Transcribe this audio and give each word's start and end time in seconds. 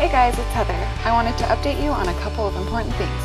Hey 0.00 0.08
guys, 0.08 0.38
it's 0.38 0.48
Heather. 0.52 0.72
I 1.04 1.12
wanted 1.12 1.36
to 1.36 1.44
update 1.44 1.84
you 1.84 1.90
on 1.90 2.08
a 2.08 2.20
couple 2.20 2.48
of 2.48 2.56
important 2.56 2.94
things. 2.94 3.22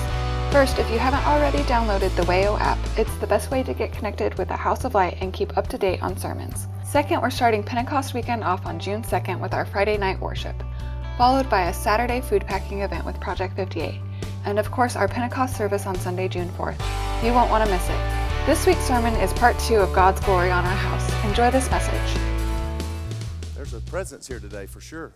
First, 0.52 0.78
if 0.78 0.92
you 0.92 1.00
haven't 1.00 1.26
already 1.26 1.60
downloaded 1.60 2.14
the 2.18 2.24
Wayo 2.24 2.60
app, 2.60 2.78
it's 2.98 3.16
the 3.20 3.28
best 3.28 3.50
way 3.50 3.64
to 3.64 3.74
get 3.74 3.94
connected 3.94 4.38
with 4.38 4.50
the 4.50 4.58
House 4.58 4.84
of 4.84 4.94
Light 4.94 5.16
and 5.22 5.32
keep 5.32 5.58
up 5.58 5.70
to 5.70 5.78
date 5.78 6.04
on 6.04 6.18
sermons. 6.18 6.68
Second, 6.84 7.22
we're 7.22 7.30
starting 7.30 7.64
Pentecost 7.64 8.14
weekend 8.14 8.44
off 8.44 8.66
on 8.66 8.78
June 8.78 9.04
2nd 9.04 9.40
with 9.40 9.54
our 9.54 9.66
Friday 9.66 9.96
night 9.96 10.20
worship, 10.20 10.62
followed 11.18 11.50
by 11.50 11.70
a 11.70 11.74
Saturday 11.74 12.20
food 12.20 12.46
packing 12.46 12.82
event 12.82 13.06
with 13.06 13.22
Project 13.22 13.56
58, 13.56 13.96
and 14.44 14.60
of 14.60 14.70
course 14.70 14.98
our 14.98 15.08
Pentecost 15.08 15.56
service 15.56 15.86
on 15.86 15.96
Sunday, 15.96 16.28
June 16.28 16.50
4th. 16.58 16.82
You 17.24 17.32
won't 17.32 17.50
want 17.50 17.64
to 17.64 17.72
miss 17.72 17.88
it. 17.88 18.46
This 18.46 18.68
week's 18.68 18.86
sermon 18.86 19.14
is 19.22 19.32
part 19.32 19.58
two 19.60 19.78
of 19.78 19.94
God's 19.94 20.20
glory 20.20 20.52
on 20.52 20.66
our 20.66 20.76
house. 20.76 21.10
Enjoy 21.24 21.50
this 21.52 21.72
message. 21.72 22.22
There's 23.56 23.74
a 23.74 23.80
presence 23.80 24.28
here 24.28 24.42
today 24.42 24.66
for 24.66 24.82
sure. 24.82 25.14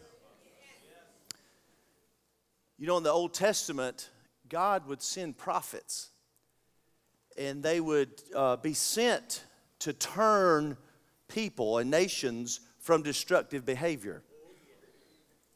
You 2.82 2.88
know, 2.88 2.96
in 2.96 3.04
the 3.04 3.12
Old 3.12 3.34
Testament, 3.34 4.10
God 4.48 4.88
would 4.88 5.02
send 5.02 5.38
prophets, 5.38 6.12
and 7.38 7.62
they 7.62 7.82
would 7.82 8.10
uh, 8.34 8.56
be 8.56 8.74
sent 8.74 9.44
to 9.80 9.92
turn 9.92 10.78
people 11.28 11.80
and 11.80 11.92
nations 11.92 12.62
from 12.80 13.04
destructive 13.04 13.66
behavior. 13.66 14.24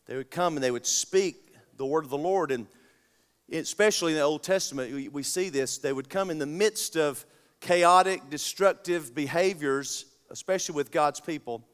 They 0.05 0.17
would 0.17 0.31
come 0.31 0.57
and 0.57 0.63
they 0.63 0.69
would 0.69 0.85
speak 0.85 1.55
the 1.77 1.85
word 1.85 2.03
of 2.03 2.09
the 2.09 2.17
Lord, 2.17 2.51
and 2.51 2.67
especially 3.49 4.11
in 4.11 4.17
the 4.17 4.23
Old 4.25 4.43
Testament, 4.43 4.93
we, 4.93 5.07
we 5.07 5.23
see 5.23 5.47
this. 5.47 5.77
They 5.77 5.93
would 5.93 6.09
come 6.09 6.29
in 6.29 6.39
the 6.39 6.45
midst 6.45 6.97
of 6.97 7.25
chaotic, 7.61 8.29
destructive 8.29 9.15
behaviors, 9.15 10.07
especially 10.29 10.75
with 10.75 10.91
God's 10.91 11.21
people. 11.21 11.65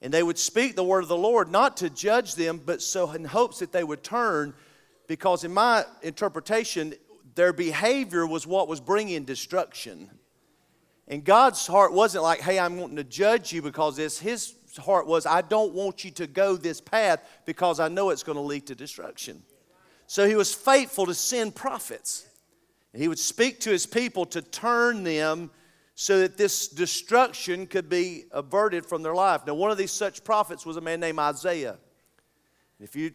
And 0.00 0.14
they 0.14 0.22
would 0.22 0.38
speak 0.38 0.76
the 0.76 0.84
word 0.84 1.02
of 1.02 1.08
the 1.08 1.16
Lord, 1.16 1.50
not 1.50 1.78
to 1.78 1.90
judge 1.90 2.36
them, 2.36 2.60
but 2.64 2.80
so 2.80 3.10
in 3.10 3.24
hopes 3.24 3.58
that 3.58 3.72
they 3.72 3.82
would 3.82 4.04
turn 4.04 4.54
because 5.06 5.44
in 5.44 5.52
my 5.52 5.84
interpretation, 6.02 6.94
their 7.34 7.52
behavior 7.52 8.26
was 8.26 8.46
what 8.46 8.68
was 8.68 8.80
bringing 8.80 9.24
destruction. 9.24 10.10
And 11.08 11.22
God's 11.24 11.66
heart 11.66 11.92
wasn't 11.92 12.24
like, 12.24 12.40
hey, 12.40 12.58
I'm 12.58 12.78
wanting 12.78 12.96
to 12.96 13.04
judge 13.04 13.52
you 13.52 13.62
because 13.62 13.96
this. 13.96 14.18
His 14.18 14.54
heart 14.78 15.06
was, 15.06 15.26
I 15.26 15.42
don't 15.42 15.72
want 15.72 16.04
you 16.04 16.10
to 16.12 16.26
go 16.26 16.56
this 16.56 16.80
path 16.80 17.22
because 17.44 17.78
I 17.78 17.88
know 17.88 18.10
it's 18.10 18.22
going 18.22 18.36
to 18.36 18.42
lead 18.42 18.66
to 18.66 18.74
destruction. 18.74 19.42
So 20.06 20.26
he 20.26 20.34
was 20.34 20.54
faithful 20.54 21.06
to 21.06 21.14
send 21.14 21.54
prophets. 21.54 22.26
And 22.92 23.02
he 23.02 23.08
would 23.08 23.18
speak 23.18 23.60
to 23.60 23.70
his 23.70 23.86
people 23.86 24.26
to 24.26 24.42
turn 24.42 25.04
them 25.04 25.50
so 25.94 26.20
that 26.20 26.36
this 26.36 26.68
destruction 26.68 27.66
could 27.66 27.88
be 27.88 28.24
averted 28.32 28.84
from 28.84 29.02
their 29.02 29.14
life. 29.14 29.46
Now, 29.46 29.54
one 29.54 29.70
of 29.70 29.78
these 29.78 29.92
such 29.92 30.24
prophets 30.24 30.66
was 30.66 30.76
a 30.76 30.80
man 30.80 31.00
named 31.00 31.18
Isaiah. 31.18 31.78
If 32.78 32.94
you 32.94 33.12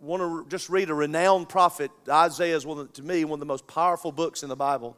want 0.00 0.22
to 0.22 0.48
just 0.50 0.68
read 0.68 0.90
a 0.90 0.94
renowned 0.94 1.48
prophet, 1.48 1.90
Isaiah 2.08 2.56
is 2.56 2.64
one 2.64 2.78
of, 2.78 2.92
to 2.94 3.02
me 3.02 3.24
one 3.24 3.36
of 3.36 3.40
the 3.40 3.46
most 3.46 3.66
powerful 3.66 4.12
books 4.12 4.42
in 4.42 4.48
the 4.48 4.56
Bible. 4.56 4.96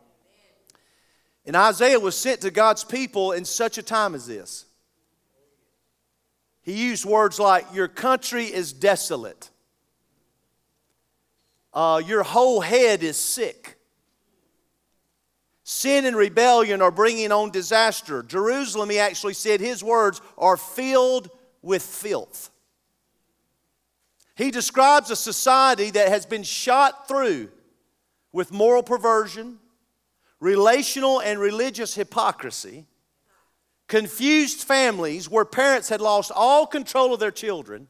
And 1.47 1.57
Isaiah 1.57 1.99
was 1.99 2.17
sent 2.17 2.43
to 2.43 2.51
God's 2.51 2.85
people 2.85 3.33
in 3.33 3.45
such 3.45 3.79
a 3.79 3.83
time 3.83 4.15
as 4.15 4.27
this. 4.27 4.67
He 6.63 6.73
used 6.73 7.05
words 7.05 7.39
like, 7.39 7.67
Your 7.73 7.89
country 7.89 8.45
is 8.45 8.73
desolate. 8.73 9.51
Uh, 11.73 12.03
your 12.05 12.23
whole 12.23 12.61
head 12.61 13.03
is 13.03 13.17
sick. 13.17 13.79
Sin 15.63 16.05
and 16.05 16.17
rebellion 16.17 16.83
are 16.83 16.91
bringing 16.91 17.31
on 17.31 17.51
disaster. 17.53 18.25
Jerusalem, 18.25 18.91
he 18.91 18.99
actually 18.99 19.35
said, 19.35 19.61
his 19.61 19.85
words 19.85 20.21
are 20.37 20.57
filled 20.57 21.31
with 21.63 21.81
filth. 21.81 22.51
He 24.41 24.51
describes 24.51 25.11
a 25.11 25.17
society 25.17 25.91
that 25.91 26.09
has 26.09 26.25
been 26.25 26.45
shot 26.45 27.07
through 27.07 27.51
with 28.33 28.51
moral 28.51 28.83
perversion, 28.83 29.59
relational 30.41 31.21
and 31.21 31.39
religious 31.39 31.95
hypocrisy, 31.95 32.87
confused 33.87 34.61
families 34.61 35.29
where 35.29 35.45
parents 35.45 35.91
had 35.91 36.01
lost 36.01 36.33
all 36.35 36.67
control 36.67 37.13
of 37.13 37.21
their 37.21 37.31
children, 37.31 37.87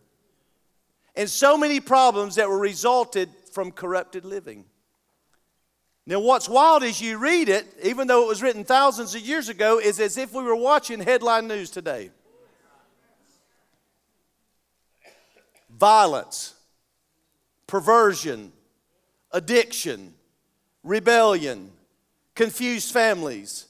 and 1.15 1.31
so 1.31 1.56
many 1.56 1.78
problems 1.78 2.34
that 2.34 2.49
were 2.49 2.59
resulted 2.59 3.28
from 3.53 3.71
corrupted 3.71 4.25
living. 4.25 4.65
Now, 6.05 6.19
what's 6.19 6.49
wild 6.49 6.82
as 6.82 7.00
you 7.00 7.19
read 7.19 7.49
it, 7.49 7.65
even 7.84 8.09
though 8.09 8.25
it 8.25 8.28
was 8.28 8.43
written 8.43 8.65
thousands 8.65 9.15
of 9.15 9.21
years 9.21 9.49
ago, 9.49 9.78
is 9.78 10.00
as 10.00 10.19
if 10.19 10.32
we 10.32 10.43
were 10.43 10.56
watching 10.56 10.99
headline 10.99 11.47
news 11.47 11.71
today. 11.71 12.11
Violence, 15.81 16.55
perversion, 17.67 18.53
addiction, 19.33 20.13
rebellion, 20.85 21.71
confused 22.35 22.93
families, 22.93 23.67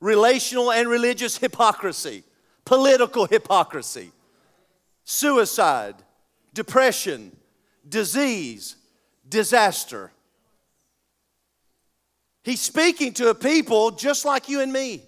relational 0.00 0.72
and 0.72 0.88
religious 0.88 1.38
hypocrisy, 1.38 2.24
political 2.64 3.26
hypocrisy, 3.26 4.10
suicide, 5.04 5.94
depression, 6.52 7.34
disease, 7.88 8.76
disaster. 9.28 10.10
He's 12.42 12.60
speaking 12.60 13.12
to 13.14 13.28
a 13.28 13.34
people 13.34 13.92
just 13.92 14.24
like 14.24 14.48
you 14.48 14.60
and 14.60 14.72
me 14.72 15.02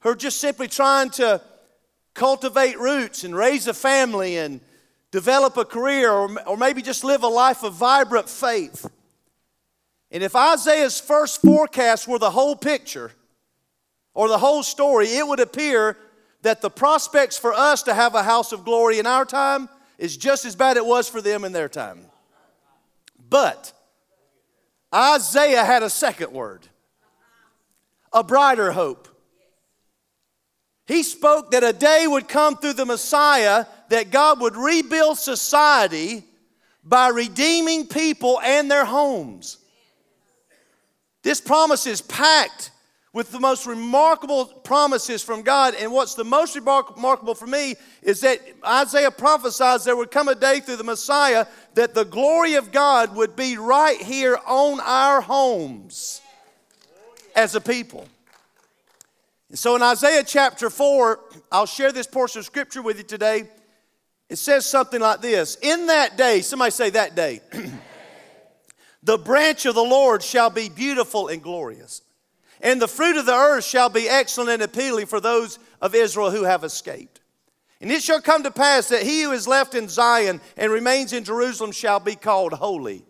who 0.00 0.08
are 0.08 0.16
just 0.16 0.40
simply 0.40 0.66
trying 0.66 1.10
to 1.10 1.42
cultivate 2.14 2.78
roots 2.78 3.22
and 3.22 3.36
raise 3.36 3.66
a 3.66 3.74
family 3.74 4.38
and 4.38 4.60
develop 5.14 5.56
a 5.56 5.64
career, 5.64 6.10
or, 6.10 6.42
or 6.42 6.56
maybe 6.56 6.82
just 6.82 7.04
live 7.04 7.22
a 7.22 7.28
life 7.28 7.62
of 7.62 7.72
vibrant 7.72 8.28
faith. 8.28 8.84
And 10.10 10.24
if 10.24 10.34
Isaiah's 10.34 10.98
first 10.98 11.40
forecast 11.40 12.08
were 12.08 12.18
the 12.18 12.32
whole 12.32 12.56
picture 12.56 13.12
or 14.12 14.26
the 14.26 14.38
whole 14.38 14.64
story, 14.64 15.06
it 15.06 15.24
would 15.24 15.38
appear 15.38 15.96
that 16.42 16.62
the 16.62 16.68
prospects 16.68 17.38
for 17.38 17.54
us 17.54 17.84
to 17.84 17.94
have 17.94 18.16
a 18.16 18.24
house 18.24 18.50
of 18.50 18.64
glory 18.64 18.98
in 18.98 19.06
our 19.06 19.24
time 19.24 19.68
is 19.98 20.16
just 20.16 20.44
as 20.44 20.56
bad 20.56 20.76
it 20.76 20.84
was 20.84 21.08
for 21.08 21.22
them 21.22 21.44
in 21.44 21.52
their 21.52 21.68
time. 21.68 22.00
But 23.30 23.72
Isaiah 24.92 25.64
had 25.64 25.84
a 25.84 25.90
second 25.90 26.32
word, 26.32 26.66
a 28.12 28.24
brighter 28.24 28.72
hope. 28.72 29.06
He 30.86 31.04
spoke 31.04 31.52
that 31.52 31.62
a 31.62 31.72
day 31.72 32.08
would 32.08 32.26
come 32.26 32.56
through 32.56 32.72
the 32.72 32.84
Messiah 32.84 33.66
that 33.94 34.10
God 34.10 34.40
would 34.40 34.56
rebuild 34.56 35.18
society 35.18 36.24
by 36.82 37.10
redeeming 37.10 37.86
people 37.86 38.40
and 38.40 38.68
their 38.68 38.84
homes. 38.84 39.58
This 41.22 41.40
promise 41.40 41.86
is 41.86 42.02
packed 42.02 42.72
with 43.12 43.30
the 43.30 43.38
most 43.38 43.66
remarkable 43.66 44.46
promises 44.46 45.22
from 45.22 45.42
God. 45.42 45.76
And 45.76 45.92
what's 45.92 46.16
the 46.16 46.24
most 46.24 46.56
remarkable 46.56 47.36
for 47.36 47.46
me 47.46 47.76
is 48.02 48.20
that 48.22 48.40
Isaiah 48.66 49.12
prophesies 49.12 49.84
there 49.84 49.94
would 49.94 50.10
come 50.10 50.26
a 50.26 50.34
day 50.34 50.58
through 50.58 50.78
the 50.78 50.82
Messiah 50.82 51.46
that 51.74 51.94
the 51.94 52.04
glory 52.04 52.54
of 52.54 52.72
God 52.72 53.14
would 53.14 53.36
be 53.36 53.58
right 53.58 54.02
here 54.02 54.36
on 54.44 54.80
our 54.80 55.20
homes 55.20 56.20
as 57.36 57.54
a 57.54 57.60
people. 57.60 58.08
And 59.50 59.58
so 59.58 59.76
in 59.76 59.82
Isaiah 59.82 60.24
chapter 60.26 60.68
4, 60.68 61.20
I'll 61.52 61.64
share 61.64 61.92
this 61.92 62.08
portion 62.08 62.40
of 62.40 62.44
scripture 62.44 62.82
with 62.82 62.98
you 62.98 63.04
today. 63.04 63.44
It 64.34 64.38
says 64.38 64.66
something 64.66 65.00
like 65.00 65.20
this 65.20 65.54
In 65.62 65.86
that 65.86 66.16
day, 66.16 66.40
somebody 66.40 66.72
say 66.72 66.90
that 66.90 67.14
day, 67.14 67.40
the 69.04 69.16
branch 69.16 69.64
of 69.64 69.76
the 69.76 69.80
Lord 69.80 70.24
shall 70.24 70.50
be 70.50 70.68
beautiful 70.68 71.28
and 71.28 71.40
glorious, 71.40 72.02
and 72.60 72.82
the 72.82 72.88
fruit 72.88 73.16
of 73.16 73.26
the 73.26 73.32
earth 73.32 73.62
shall 73.62 73.88
be 73.88 74.08
excellent 74.08 74.50
and 74.50 74.62
appealing 74.62 75.06
for 75.06 75.20
those 75.20 75.60
of 75.80 75.94
Israel 75.94 76.32
who 76.32 76.42
have 76.42 76.64
escaped. 76.64 77.20
And 77.80 77.92
it 77.92 78.02
shall 78.02 78.20
come 78.20 78.42
to 78.42 78.50
pass 78.50 78.88
that 78.88 79.04
he 79.04 79.22
who 79.22 79.30
is 79.30 79.46
left 79.46 79.76
in 79.76 79.88
Zion 79.88 80.40
and 80.56 80.72
remains 80.72 81.12
in 81.12 81.22
Jerusalem 81.22 81.70
shall 81.70 82.00
be 82.00 82.16
called 82.16 82.54
holy. 82.54 83.04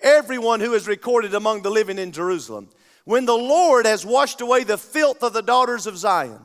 Everyone 0.00 0.60
who 0.60 0.72
is 0.72 0.88
recorded 0.88 1.34
among 1.34 1.60
the 1.60 1.70
living 1.70 1.98
in 1.98 2.12
Jerusalem. 2.12 2.70
When 3.04 3.26
the 3.26 3.36
Lord 3.36 3.84
has 3.84 4.06
washed 4.06 4.40
away 4.40 4.64
the 4.64 4.78
filth 4.78 5.22
of 5.22 5.34
the 5.34 5.42
daughters 5.42 5.86
of 5.86 5.98
Zion 5.98 6.40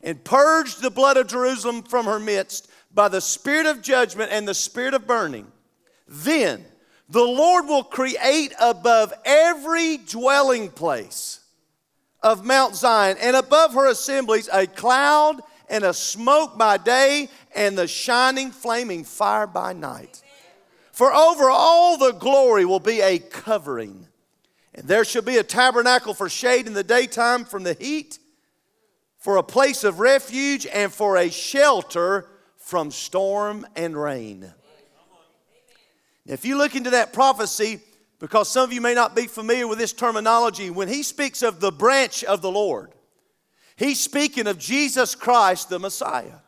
and 0.00 0.22
purged 0.22 0.80
the 0.80 0.90
blood 0.92 1.16
of 1.16 1.26
Jerusalem 1.26 1.82
from 1.82 2.06
her 2.06 2.20
midst, 2.20 2.68
by 2.94 3.08
the 3.08 3.20
spirit 3.20 3.66
of 3.66 3.82
judgment 3.82 4.30
and 4.32 4.46
the 4.46 4.54
spirit 4.54 4.94
of 4.94 5.06
burning, 5.06 5.50
then 6.06 6.64
the 7.08 7.24
Lord 7.24 7.66
will 7.66 7.84
create 7.84 8.54
above 8.60 9.12
every 9.24 9.98
dwelling 9.98 10.70
place 10.70 11.40
of 12.22 12.44
Mount 12.44 12.76
Zion 12.76 13.16
and 13.20 13.36
above 13.36 13.74
her 13.74 13.86
assemblies 13.86 14.48
a 14.52 14.66
cloud 14.66 15.40
and 15.68 15.84
a 15.84 15.94
smoke 15.94 16.56
by 16.56 16.76
day 16.76 17.28
and 17.54 17.76
the 17.76 17.88
shining 17.88 18.50
flaming 18.50 19.04
fire 19.04 19.46
by 19.46 19.72
night. 19.72 20.22
For 20.92 21.12
over 21.12 21.50
all 21.50 21.96
the 21.96 22.12
glory 22.12 22.64
will 22.64 22.80
be 22.80 23.00
a 23.00 23.18
covering. 23.18 24.06
And 24.74 24.86
there 24.86 25.04
shall 25.04 25.22
be 25.22 25.38
a 25.38 25.42
tabernacle 25.42 26.14
for 26.14 26.28
shade 26.28 26.66
in 26.66 26.74
the 26.74 26.84
daytime 26.84 27.44
from 27.44 27.62
the 27.62 27.74
heat, 27.74 28.18
for 29.18 29.36
a 29.36 29.42
place 29.42 29.84
of 29.84 30.00
refuge, 30.00 30.66
and 30.66 30.92
for 30.92 31.16
a 31.16 31.30
shelter 31.30 32.26
from 32.72 32.90
storm 32.90 33.66
and 33.76 33.94
rain. 33.94 34.50
If 36.24 36.46
you 36.46 36.56
look 36.56 36.74
into 36.74 36.88
that 36.88 37.12
prophecy, 37.12 37.80
because 38.18 38.48
some 38.48 38.64
of 38.64 38.72
you 38.72 38.80
may 38.80 38.94
not 38.94 39.14
be 39.14 39.26
familiar 39.26 39.68
with 39.68 39.78
this 39.78 39.92
terminology, 39.92 40.70
when 40.70 40.88
he 40.88 41.02
speaks 41.02 41.42
of 41.42 41.60
the 41.60 41.70
branch 41.70 42.24
of 42.24 42.40
the 42.40 42.50
Lord, 42.50 42.94
he's 43.76 44.00
speaking 44.00 44.46
of 44.46 44.58
Jesus 44.58 45.14
Christ, 45.14 45.68
the 45.68 45.78
Messiah. 45.78 46.38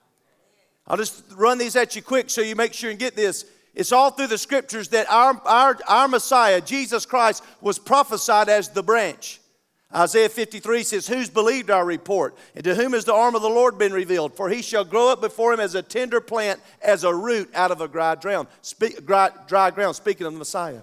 I'll 0.86 0.96
just 0.96 1.22
run 1.36 1.58
these 1.58 1.76
at 1.76 1.94
you 1.94 2.00
quick 2.00 2.30
so 2.30 2.40
you 2.40 2.56
make 2.56 2.72
sure 2.72 2.88
and 2.88 2.98
get 2.98 3.14
this. 3.14 3.44
It's 3.74 3.92
all 3.92 4.10
through 4.10 4.28
the 4.28 4.38
scriptures 4.38 4.88
that 4.88 5.06
our, 5.10 5.38
our, 5.44 5.78
our 5.86 6.08
Messiah, 6.08 6.62
Jesus 6.62 7.04
Christ, 7.04 7.44
was 7.60 7.78
prophesied 7.78 8.48
as 8.48 8.70
the 8.70 8.82
branch. 8.82 9.42
Isaiah 9.94 10.28
53 10.28 10.82
says, 10.82 11.06
Who's 11.06 11.30
believed 11.30 11.70
our 11.70 11.84
report? 11.84 12.36
And 12.54 12.64
to 12.64 12.74
whom 12.74 12.94
has 12.94 13.04
the 13.04 13.14
arm 13.14 13.34
of 13.34 13.42
the 13.42 13.48
Lord 13.48 13.78
been 13.78 13.92
revealed? 13.92 14.34
For 14.34 14.48
he 14.48 14.60
shall 14.60 14.84
grow 14.84 15.08
up 15.08 15.20
before 15.20 15.52
him 15.52 15.60
as 15.60 15.74
a 15.74 15.82
tender 15.82 16.20
plant, 16.20 16.60
as 16.82 17.04
a 17.04 17.14
root 17.14 17.50
out 17.54 17.70
of 17.70 17.80
a 17.80 17.86
dry 17.86 18.16
ground. 18.16 18.48
Dry, 19.04 19.30
dry 19.46 19.70
ground, 19.70 19.94
speaking 19.94 20.26
of 20.26 20.32
the 20.32 20.38
Messiah. 20.38 20.82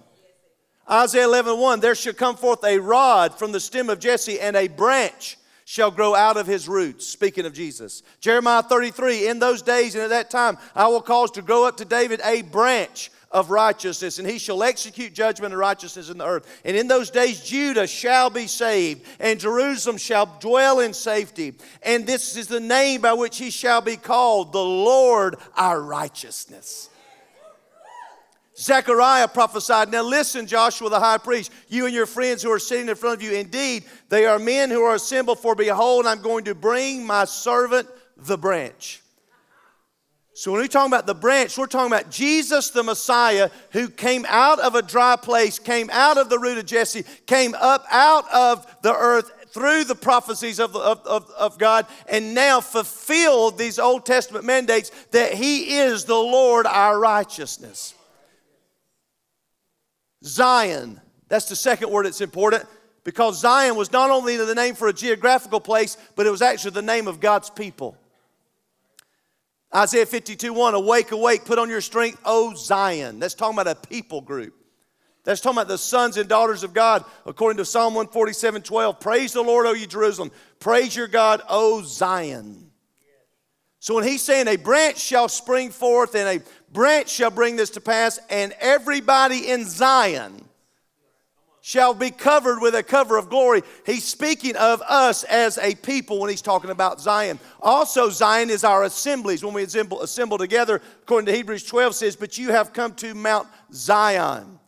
Isaiah 0.89 1.25
11, 1.25 1.57
1, 1.57 1.79
There 1.79 1.95
shall 1.95 2.13
come 2.13 2.37
forth 2.37 2.63
a 2.63 2.79
rod 2.79 3.37
from 3.37 3.51
the 3.51 3.59
stem 3.59 3.89
of 3.89 3.99
Jesse, 3.99 4.39
and 4.39 4.55
a 4.55 4.67
branch 4.67 5.37
shall 5.65 5.91
grow 5.91 6.15
out 6.15 6.37
of 6.37 6.47
his 6.47 6.67
roots. 6.67 7.05
Speaking 7.07 7.45
of 7.45 7.53
Jesus. 7.53 8.03
Jeremiah 8.19 8.63
33, 8.63 9.27
In 9.27 9.39
those 9.39 9.61
days 9.61 9.95
and 9.95 10.03
at 10.03 10.09
that 10.09 10.29
time, 10.29 10.57
I 10.75 10.87
will 10.87 11.01
cause 11.01 11.31
to 11.31 11.41
grow 11.41 11.65
up 11.65 11.77
to 11.77 11.85
David 11.85 12.19
a 12.23 12.41
branch 12.41 13.09
of 13.31 13.49
righteousness, 13.49 14.19
and 14.19 14.29
he 14.29 14.37
shall 14.37 14.61
execute 14.63 15.13
judgment 15.13 15.53
and 15.53 15.59
righteousness 15.59 16.09
in 16.09 16.17
the 16.17 16.25
earth. 16.25 16.61
And 16.65 16.75
in 16.75 16.87
those 16.87 17.09
days, 17.09 17.41
Judah 17.41 17.87
shall 17.87 18.29
be 18.29 18.47
saved, 18.47 19.05
and 19.19 19.39
Jerusalem 19.39 19.97
shall 19.97 20.25
dwell 20.39 20.79
in 20.79 20.93
safety. 20.93 21.53
And 21.81 22.05
this 22.05 22.35
is 22.35 22.47
the 22.47 22.59
name 22.59 23.01
by 23.01 23.13
which 23.13 23.37
he 23.37 23.49
shall 23.49 23.81
be 23.81 23.95
called 23.95 24.51
the 24.51 24.63
Lord 24.63 25.37
our 25.55 25.81
righteousness. 25.81 26.89
Zechariah 28.57 29.29
prophesied, 29.29 29.91
Now 29.91 30.03
listen, 30.03 30.45
Joshua 30.45 30.89
the 30.89 30.99
high 30.99 31.17
priest, 31.17 31.51
you 31.67 31.85
and 31.85 31.95
your 31.95 32.05
friends 32.05 32.43
who 32.43 32.51
are 32.51 32.59
sitting 32.59 32.89
in 32.89 32.95
front 32.95 33.15
of 33.15 33.23
you, 33.23 33.33
indeed, 33.33 33.85
they 34.09 34.25
are 34.25 34.37
men 34.37 34.69
who 34.69 34.83
are 34.83 34.95
assembled, 34.95 35.39
for 35.39 35.55
behold, 35.55 36.05
I'm 36.05 36.21
going 36.21 36.43
to 36.45 36.53
bring 36.53 37.05
my 37.05 37.25
servant 37.25 37.87
the 38.17 38.37
branch. 38.37 39.00
So, 40.41 40.51
when 40.51 40.61
we 40.61 40.67
talk 40.67 40.87
about 40.87 41.05
the 41.05 41.13
branch, 41.13 41.55
we're 41.55 41.67
talking 41.67 41.93
about 41.93 42.09
Jesus 42.09 42.71
the 42.71 42.81
Messiah 42.81 43.51
who 43.73 43.87
came 43.87 44.25
out 44.27 44.59
of 44.59 44.73
a 44.73 44.81
dry 44.81 45.15
place, 45.15 45.59
came 45.59 45.87
out 45.91 46.17
of 46.17 46.31
the 46.31 46.39
root 46.39 46.57
of 46.57 46.65
Jesse, 46.65 47.05
came 47.27 47.53
up 47.53 47.85
out 47.91 48.27
of 48.33 48.65
the 48.81 48.91
earth 48.91 49.31
through 49.53 49.83
the 49.83 49.93
prophecies 49.93 50.59
of, 50.59 50.75
of, 50.75 51.05
of, 51.05 51.29
of, 51.37 51.59
God, 51.59 51.85
and 52.09 52.33
now 52.33 52.59
fulfilled 52.59 53.59
these 53.59 53.77
Old 53.77 54.03
Testament 54.03 54.43
mandates 54.43 54.89
that 55.11 55.35
He 55.35 55.77
is 55.77 56.05
the 56.05 56.15
Lord 56.15 56.65
our 56.65 56.99
righteousness. 56.99 57.93
Zion, 60.23 60.99
that's 61.27 61.49
the 61.49 61.55
second 61.55 61.91
word 61.91 62.07
that's 62.07 62.19
important 62.19 62.65
because 63.03 63.39
Zion 63.39 63.75
was 63.75 63.91
not 63.91 64.09
only 64.09 64.37
the 64.37 64.55
name 64.55 64.73
for 64.73 64.87
a 64.87 64.93
geographical 64.93 65.59
place, 65.59 65.97
but 66.15 66.25
it 66.25 66.31
was 66.31 66.41
actually 66.41 66.71
the 66.71 66.81
name 66.81 67.07
of 67.07 67.19
God's 67.19 67.51
people. 67.51 67.95
Isaiah 69.73 70.05
52 70.05 70.53
1, 70.53 70.73
awake, 70.73 71.11
awake, 71.11 71.45
put 71.45 71.57
on 71.57 71.69
your 71.69 71.81
strength, 71.81 72.19
O 72.25 72.53
Zion. 72.55 73.19
That's 73.19 73.33
talking 73.33 73.57
about 73.57 73.67
a 73.67 73.87
people 73.87 74.21
group. 74.21 74.53
That's 75.23 75.39
talking 75.39 75.57
about 75.57 75.67
the 75.67 75.77
sons 75.77 76.17
and 76.17 76.27
daughters 76.27 76.63
of 76.63 76.73
God, 76.73 77.05
according 77.25 77.57
to 77.57 77.65
Psalm 77.65 77.93
147 77.93 78.63
12. 78.63 78.99
Praise 78.99 79.33
the 79.33 79.41
Lord, 79.41 79.65
O 79.65 79.73
you 79.73 79.87
Jerusalem. 79.87 80.31
Praise 80.59 80.95
your 80.95 81.07
God, 81.07 81.41
O 81.47 81.81
Zion. 81.83 82.71
So 83.79 83.95
when 83.95 84.03
he's 84.03 84.21
saying 84.21 84.47
a 84.47 84.57
branch 84.57 84.99
shall 84.99 85.27
spring 85.27 85.71
forth 85.71 86.15
and 86.15 86.39
a 86.39 86.43
branch 86.71 87.09
shall 87.09 87.31
bring 87.31 87.55
this 87.55 87.71
to 87.71 87.81
pass, 87.81 88.19
and 88.29 88.53
everybody 88.59 89.49
in 89.49 89.65
Zion 89.65 90.47
shall 91.71 91.93
be 91.93 92.11
covered 92.11 92.59
with 92.59 92.75
a 92.75 92.83
cover 92.83 93.15
of 93.15 93.29
glory. 93.29 93.61
He's 93.85 94.03
speaking 94.03 94.57
of 94.57 94.81
us 94.81 95.23
as 95.23 95.57
a 95.57 95.73
people 95.73 96.19
when 96.19 96.29
he's 96.29 96.41
talking 96.41 96.69
about 96.69 96.99
Zion. 96.99 97.39
Also, 97.61 98.09
Zion 98.09 98.49
is 98.49 98.65
our 98.65 98.83
assemblies. 98.83 99.41
When 99.41 99.53
we 99.53 99.63
assemble, 99.63 100.01
assemble 100.01 100.37
together, 100.37 100.81
according 101.03 101.27
to 101.27 101.31
Hebrews 101.31 101.63
12 101.63 101.95
says, 101.95 102.15
But 102.17 102.37
you 102.37 102.51
have 102.51 102.73
come 102.73 102.93
to 102.95 103.13
Mount 103.13 103.47
Zion 103.71 104.59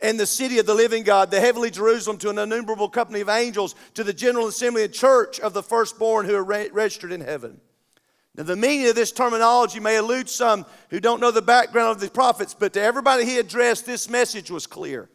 and 0.00 0.20
the 0.20 0.26
city 0.26 0.60
of 0.60 0.66
the 0.66 0.74
living 0.74 1.02
God, 1.02 1.32
the 1.32 1.40
heavenly 1.40 1.70
Jerusalem, 1.70 2.16
to 2.18 2.30
an 2.30 2.38
innumerable 2.38 2.90
company 2.90 3.20
of 3.22 3.28
angels, 3.28 3.74
to 3.94 4.04
the 4.04 4.12
general 4.12 4.46
assembly 4.46 4.84
and 4.84 4.92
church 4.92 5.40
of 5.40 5.52
the 5.52 5.64
firstborn 5.64 6.26
who 6.26 6.36
are 6.36 6.44
re- 6.44 6.70
registered 6.72 7.10
in 7.10 7.22
heaven. 7.22 7.60
Now, 8.36 8.44
the 8.44 8.54
meaning 8.54 8.86
of 8.88 8.94
this 8.94 9.10
terminology 9.10 9.80
may 9.80 9.96
elude 9.96 10.28
some 10.28 10.64
who 10.90 11.00
don't 11.00 11.20
know 11.20 11.32
the 11.32 11.42
background 11.42 11.90
of 11.90 12.00
the 12.00 12.08
prophets, 12.08 12.54
but 12.54 12.72
to 12.74 12.80
everybody 12.80 13.24
he 13.24 13.38
addressed, 13.38 13.84
this 13.84 14.08
message 14.08 14.48
was 14.48 14.68
clear. 14.68 15.08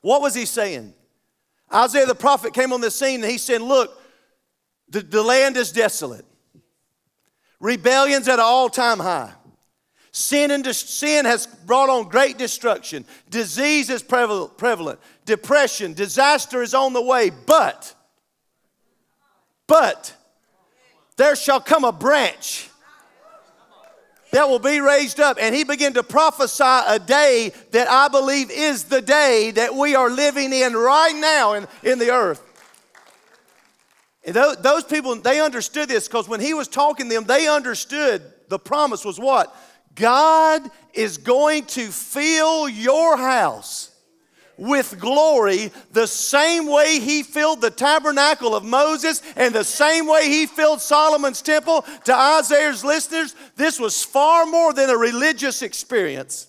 What 0.00 0.22
was 0.22 0.34
he 0.34 0.46
saying? 0.46 0.94
Isaiah 1.72 2.06
the 2.06 2.14
prophet 2.14 2.54
came 2.54 2.72
on 2.72 2.80
the 2.80 2.90
scene 2.90 3.22
and 3.22 3.30
he 3.30 3.38
said, 3.38 3.62
Look, 3.62 4.00
the, 4.88 5.00
the 5.00 5.22
land 5.22 5.56
is 5.56 5.72
desolate. 5.72 6.24
Rebellion's 7.60 8.26
at 8.26 8.34
an 8.34 8.44
all 8.44 8.68
time 8.68 8.98
high. 8.98 9.32
Sin, 10.12 10.50
and 10.50 10.66
sin 10.74 11.24
has 11.24 11.46
brought 11.46 11.88
on 11.88 12.08
great 12.08 12.36
destruction. 12.36 13.04
Disease 13.28 13.90
is 13.90 14.02
prevalent. 14.02 14.98
Depression, 15.24 15.92
disaster 15.92 16.62
is 16.62 16.74
on 16.74 16.92
the 16.92 17.02
way. 17.02 17.30
But, 17.30 17.94
but, 19.68 20.12
there 21.16 21.36
shall 21.36 21.60
come 21.60 21.84
a 21.84 21.92
branch 21.92 22.69
that 24.32 24.48
will 24.48 24.58
be 24.58 24.80
raised 24.80 25.20
up. 25.20 25.38
And 25.40 25.54
he 25.54 25.64
began 25.64 25.92
to 25.94 26.02
prophesy 26.02 26.64
a 26.64 26.98
day 26.98 27.52
that 27.72 27.88
I 27.88 28.08
believe 28.08 28.50
is 28.50 28.84
the 28.84 29.02
day 29.02 29.52
that 29.52 29.74
we 29.74 29.94
are 29.94 30.10
living 30.10 30.52
in 30.52 30.74
right 30.74 31.14
now 31.14 31.54
in, 31.54 31.66
in 31.82 31.98
the 31.98 32.10
earth. 32.10 32.42
And 34.24 34.34
those 34.34 34.84
people, 34.84 35.16
they 35.16 35.40
understood 35.40 35.88
this 35.88 36.06
because 36.06 36.28
when 36.28 36.40
he 36.40 36.54
was 36.54 36.68
talking 36.68 37.08
to 37.08 37.14
them, 37.14 37.24
they 37.24 37.48
understood 37.48 38.22
the 38.48 38.58
promise 38.58 39.04
was 39.04 39.18
what? 39.18 39.54
God 39.94 40.62
is 40.92 41.18
going 41.18 41.64
to 41.66 41.88
fill 41.88 42.68
your 42.68 43.16
house 43.16 43.89
with 44.60 45.00
glory 45.00 45.72
the 45.90 46.06
same 46.06 46.66
way 46.66 47.00
he 47.00 47.22
filled 47.22 47.62
the 47.62 47.70
tabernacle 47.70 48.54
of 48.54 48.62
Moses 48.62 49.22
and 49.34 49.54
the 49.54 49.64
same 49.64 50.06
way 50.06 50.28
he 50.28 50.44
filled 50.44 50.82
Solomon's 50.82 51.40
temple. 51.40 51.84
To 52.04 52.14
Isaiah's 52.14 52.84
listeners, 52.84 53.34
this 53.56 53.80
was 53.80 54.04
far 54.04 54.44
more 54.44 54.74
than 54.74 54.90
a 54.90 54.96
religious 54.96 55.62
experience. 55.62 56.46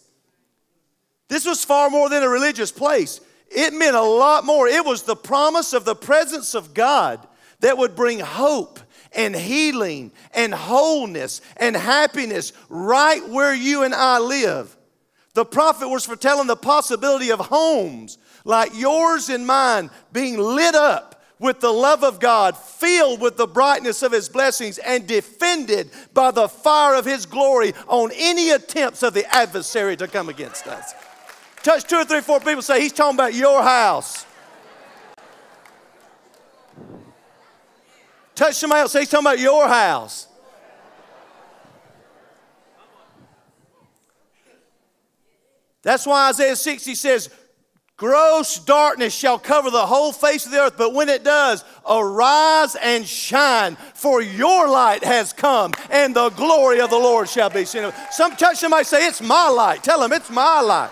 This 1.29 1.45
was 1.45 1.63
far 1.63 1.89
more 1.89 2.09
than 2.09 2.21
a 2.21 2.27
religious 2.27 2.71
place. 2.71 3.21
It 3.49 3.73
meant 3.73 3.95
a 3.95 4.01
lot 4.01 4.45
more. 4.45 4.67
It 4.67 4.85
was 4.85 5.03
the 5.03 5.15
promise 5.15 5.71
of 5.71 5.85
the 5.85 5.95
presence 5.95 6.53
of 6.53 6.73
God 6.73 7.25
that 7.61 7.77
would 7.77 7.95
bring 7.95 8.19
hope 8.19 8.81
and 9.13 9.33
healing 9.33 10.11
and 10.33 10.53
wholeness 10.53 11.39
and 11.55 11.77
happiness 11.77 12.51
right 12.67 13.25
where 13.29 13.53
you 13.53 13.83
and 13.83 13.95
I 13.95 14.19
live. 14.19 14.75
The 15.33 15.45
prophet 15.45 15.87
was 15.87 16.05
foretelling 16.05 16.47
the 16.47 16.55
possibility 16.55 17.31
of 17.31 17.39
homes 17.39 18.17
like 18.43 18.77
yours 18.77 19.29
and 19.29 19.47
mine 19.47 19.89
being 20.11 20.37
lit 20.37 20.75
up 20.75 21.23
with 21.39 21.59
the 21.59 21.71
love 21.71 22.03
of 22.03 22.19
God, 22.19 22.55
filled 22.55 23.19
with 23.19 23.35
the 23.35 23.47
brightness 23.47 24.03
of 24.03 24.11
His 24.11 24.29
blessings, 24.29 24.77
and 24.77 25.07
defended 25.07 25.89
by 26.13 26.29
the 26.29 26.47
fire 26.47 26.95
of 26.95 27.05
His 27.05 27.25
glory 27.25 27.73
on 27.87 28.11
any 28.13 28.51
attempts 28.51 29.01
of 29.01 29.13
the 29.13 29.25
adversary 29.33 29.97
to 29.97 30.07
come 30.07 30.29
against 30.29 30.67
us. 30.67 30.93
Touch 31.63 31.83
two 31.85 31.95
or 31.95 32.05
three, 32.05 32.21
four 32.21 32.39
people, 32.39 32.61
say, 32.61 32.79
He's 32.79 32.93
talking 32.93 33.15
about 33.15 33.33
your 33.33 33.63
house. 33.63 34.25
Touch 38.35 38.53
somebody 38.55 38.81
else, 38.81 38.91
say, 38.91 38.99
He's 38.99 39.09
talking 39.09 39.25
about 39.25 39.39
your 39.39 39.67
house. 39.67 40.27
That's 45.83 46.05
why 46.05 46.29
Isaiah 46.29 46.55
60 46.55 46.95
says, 46.95 47.29
Gross 47.97 48.57
darkness 48.57 49.13
shall 49.13 49.37
cover 49.37 49.69
the 49.69 49.85
whole 49.85 50.11
face 50.11 50.47
of 50.47 50.51
the 50.51 50.59
earth, 50.59 50.73
but 50.75 50.93
when 50.93 51.07
it 51.07 51.23
does, 51.23 51.63
arise 51.87 52.75
and 52.75 53.05
shine, 53.05 53.75
for 53.93 54.23
your 54.23 54.67
light 54.67 55.03
has 55.03 55.33
come, 55.33 55.71
and 55.91 56.15
the 56.15 56.31
glory 56.31 56.81
of 56.81 56.89
the 56.89 56.97
Lord 56.97 57.29
shall 57.29 57.51
be 57.51 57.63
seen. 57.63 57.91
Some 58.09 58.35
touch 58.35 58.57
somebody 58.57 58.85
say, 58.85 59.05
It's 59.05 59.21
my 59.21 59.49
light. 59.49 59.83
Tell 59.83 59.99
them 59.99 60.13
it's 60.13 60.31
my 60.31 60.61
light. 60.61 60.89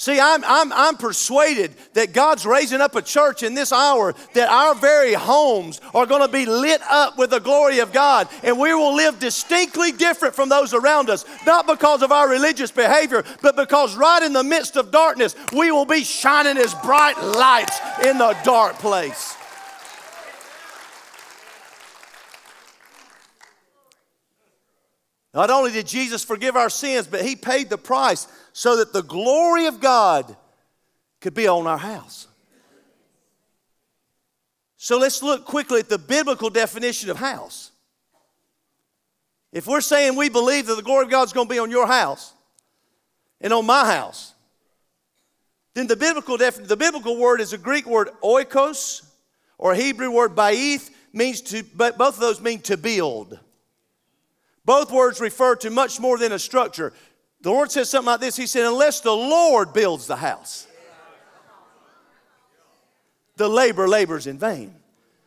See, 0.00 0.20
I'm, 0.20 0.44
I'm, 0.44 0.72
I'm 0.72 0.96
persuaded 0.96 1.72
that 1.94 2.12
God's 2.12 2.46
raising 2.46 2.80
up 2.80 2.94
a 2.94 3.02
church 3.02 3.42
in 3.42 3.54
this 3.54 3.72
hour 3.72 4.14
that 4.34 4.48
our 4.48 4.76
very 4.76 5.12
homes 5.12 5.80
are 5.92 6.06
going 6.06 6.22
to 6.22 6.32
be 6.32 6.46
lit 6.46 6.80
up 6.88 7.18
with 7.18 7.30
the 7.30 7.40
glory 7.40 7.80
of 7.80 7.92
God 7.92 8.28
and 8.44 8.60
we 8.60 8.72
will 8.72 8.94
live 8.94 9.18
distinctly 9.18 9.90
different 9.90 10.36
from 10.36 10.50
those 10.50 10.72
around 10.72 11.10
us, 11.10 11.24
not 11.44 11.66
because 11.66 12.02
of 12.02 12.12
our 12.12 12.28
religious 12.28 12.70
behavior, 12.70 13.24
but 13.42 13.56
because 13.56 13.96
right 13.96 14.22
in 14.22 14.32
the 14.32 14.44
midst 14.44 14.76
of 14.76 14.92
darkness, 14.92 15.34
we 15.52 15.72
will 15.72 15.84
be 15.84 16.04
shining 16.04 16.58
as 16.58 16.72
bright 16.76 17.20
lights 17.20 17.80
in 18.04 18.18
the 18.18 18.36
dark 18.44 18.74
place. 18.74 19.36
Not 25.38 25.50
only 25.50 25.70
did 25.70 25.86
Jesus 25.86 26.24
forgive 26.24 26.56
our 26.56 26.68
sins, 26.68 27.06
but 27.06 27.24
He 27.24 27.36
paid 27.36 27.70
the 27.70 27.78
price 27.78 28.26
so 28.52 28.78
that 28.78 28.92
the 28.92 29.04
glory 29.04 29.66
of 29.66 29.78
God 29.78 30.36
could 31.20 31.32
be 31.32 31.46
on 31.46 31.64
our 31.68 31.78
house. 31.78 32.26
So 34.78 34.98
let's 34.98 35.22
look 35.22 35.44
quickly 35.44 35.78
at 35.78 35.88
the 35.88 35.96
biblical 35.96 36.50
definition 36.50 37.08
of 37.08 37.18
house. 37.18 37.70
If 39.52 39.68
we're 39.68 39.80
saying 39.80 40.16
we 40.16 40.28
believe 40.28 40.66
that 40.66 40.74
the 40.74 40.82
glory 40.82 41.04
of 41.04 41.10
God's 41.12 41.32
going 41.32 41.46
to 41.46 41.54
be 41.54 41.60
on 41.60 41.70
your 41.70 41.86
house 41.86 42.32
and 43.40 43.52
on 43.52 43.64
my 43.64 43.86
house, 43.86 44.34
then 45.74 45.86
the 45.86 45.94
biblical, 45.94 46.36
def- 46.36 46.66
the 46.66 46.76
biblical 46.76 47.16
word 47.16 47.40
is 47.40 47.52
a 47.52 47.58
Greek 47.58 47.86
word 47.86 48.10
oikos 48.24 49.06
or 49.56 49.70
a 49.70 49.76
Hebrew 49.76 50.10
word 50.10 50.34
baith 50.34 50.90
means 51.12 51.42
to, 51.42 51.62
but 51.76 51.96
both 51.96 52.14
of 52.14 52.20
those 52.20 52.40
mean 52.40 52.60
to 52.62 52.76
build. 52.76 53.38
Both 54.68 54.92
words 54.92 55.18
refer 55.18 55.56
to 55.56 55.70
much 55.70 55.98
more 55.98 56.18
than 56.18 56.30
a 56.30 56.38
structure. 56.38 56.92
The 57.40 57.50
Lord 57.50 57.72
says 57.72 57.88
something 57.88 58.04
like 58.04 58.20
this 58.20 58.36
He 58.36 58.46
said, 58.46 58.66
Unless 58.66 59.00
the 59.00 59.14
Lord 59.14 59.72
builds 59.72 60.06
the 60.06 60.16
house, 60.16 60.66
the 63.36 63.48
labor 63.48 63.88
labors 63.88 64.26
in 64.26 64.38
vain. 64.38 64.74